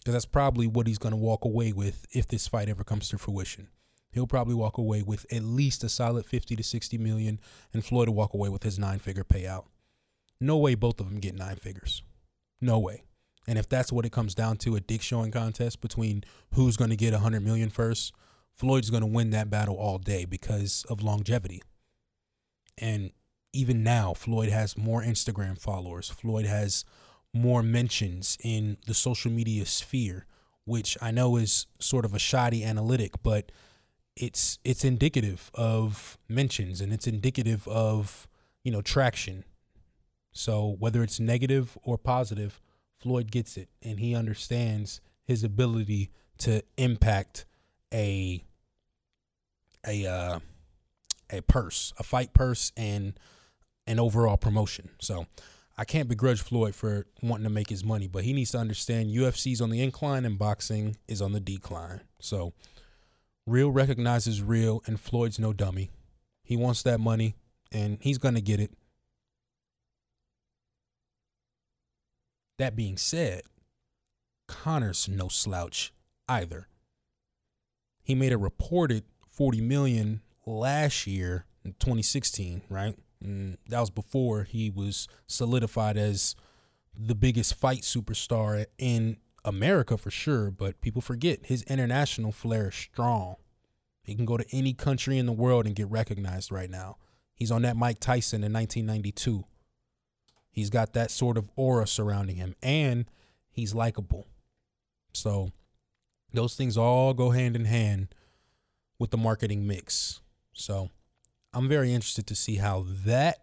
[0.03, 3.18] that's probably what he's going to walk away with if this fight ever comes to
[3.18, 3.70] fruition.
[4.12, 7.39] He'll probably walk away with at least a solid 50 to 60 million,
[7.74, 9.66] and Floyd will walk away with his nine figure payout.
[10.39, 12.03] No way both of them get nine figures.
[12.62, 13.03] No way.
[13.47, 16.89] And if that's what it comes down to, a dick showing contest between who's going
[16.89, 18.14] to get 100 million first,
[18.53, 21.62] Floyd's going to win that battle all day because of longevity.
[22.78, 23.12] And
[23.53, 26.10] even now, Floyd has more Instagram followers.
[26.10, 26.84] Floyd has
[27.34, 30.26] more mentions in the social media sphere,
[30.66, 33.51] which I know is sort of a shoddy analytic, but
[34.20, 38.28] it's it's indicative of mentions and it's indicative of,
[38.63, 39.43] you know, traction.
[40.32, 42.61] So whether it's negative or positive,
[42.99, 46.09] Floyd gets it and he understands his ability
[46.39, 47.45] to impact
[47.93, 48.43] a
[49.86, 50.39] a uh,
[51.30, 53.20] a purse, a fight purse, and
[53.86, 54.89] an overall promotion.
[54.99, 55.28] So
[55.78, 59.09] I can't begrudge Floyd for wanting to make his money, but he needs to understand
[59.09, 62.01] UFC's on the incline and boxing is on the decline.
[62.20, 62.53] So
[63.48, 65.89] real recognizes real, and Floyd's no dummy.
[66.43, 67.36] He wants that money,
[67.72, 68.72] and he's gonna get it.
[72.60, 73.41] That being said,
[74.48, 75.93] Conor's no slouch
[76.28, 76.68] either.
[78.04, 82.95] He made a reported 40 million last year in 2016, right?
[83.22, 86.36] And that was before he was solidified as
[86.98, 89.18] the biggest fight superstar in
[89.48, 93.38] America for sure, but people forget his international flair is strong.
[94.04, 96.98] He can go to any country in the world and get recognized right now.
[97.34, 99.45] He's on that Mike Tyson in 1992.
[100.50, 103.06] He's got that sort of aura surrounding him, and
[103.50, 104.28] he's likable.
[105.14, 105.52] So
[106.34, 108.14] those things all go hand in hand
[109.00, 110.20] with the marketing mix.
[110.52, 110.89] So
[111.54, 113.38] I'm very interested to see how that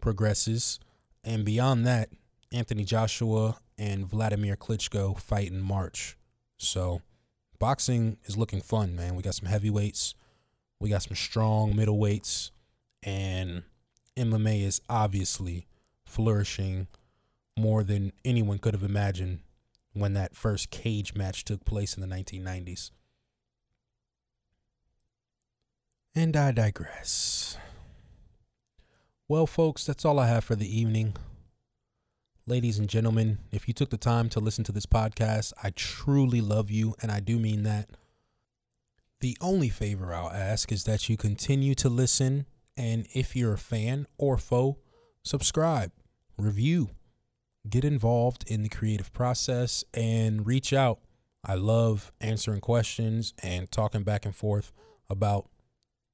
[0.00, 0.80] progresses.
[1.22, 2.08] And beyond that,
[2.52, 6.16] Anthony Joshua and Vladimir Klitschko fight in March.
[6.58, 7.02] So
[7.58, 9.16] boxing is looking fun, man.
[9.16, 10.14] We got some heavyweights,
[10.80, 12.50] we got some strong middleweights,
[13.02, 13.62] and
[14.16, 15.66] MMA is obviously
[16.04, 16.86] flourishing
[17.58, 19.40] more than anyone could have imagined
[19.92, 22.90] when that first cage match took place in the 1990s.
[26.14, 27.58] And I digress.
[29.28, 31.14] Well, folks, that's all I have for the evening.
[32.48, 36.40] Ladies and gentlemen, if you took the time to listen to this podcast, I truly
[36.40, 37.90] love you, and I do mean that.
[39.20, 43.58] The only favor I'll ask is that you continue to listen, and if you're a
[43.58, 44.78] fan or foe,
[45.24, 45.90] subscribe,
[46.38, 46.90] review,
[47.68, 51.00] get involved in the creative process, and reach out.
[51.44, 54.72] I love answering questions and talking back and forth
[55.10, 55.48] about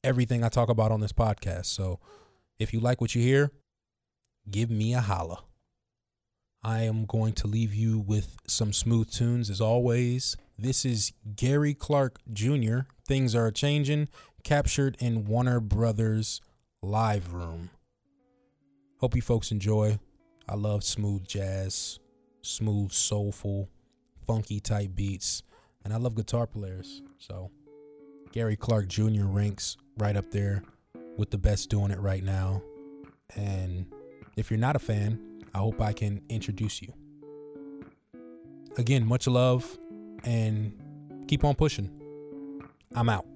[0.02, 1.66] everything I talk about on this podcast.
[1.66, 2.00] So
[2.58, 3.50] if you like what you hear,
[4.50, 5.44] give me a holla.
[6.64, 10.36] I am going to leave you with some smooth tunes as always.
[10.56, 12.80] This is Gary Clark Jr.
[13.04, 14.08] Things Are Changing,
[14.44, 16.40] captured in Warner Brothers
[16.80, 17.70] Live Room.
[18.98, 19.98] Hope you folks enjoy.
[20.48, 21.98] I love smooth jazz,
[22.42, 23.68] smooth, soulful,
[24.24, 25.42] funky type beats,
[25.84, 27.02] and I love guitar players.
[27.18, 27.50] So,
[28.30, 29.24] Gary Clark Jr.
[29.24, 30.62] ranks right up there
[31.16, 32.62] with the best doing it right now.
[33.34, 33.86] And
[34.36, 36.92] if you're not a fan, I hope I can introduce you.
[38.78, 39.78] Again, much love
[40.24, 40.72] and
[41.28, 41.90] keep on pushing.
[42.94, 43.26] I'm out.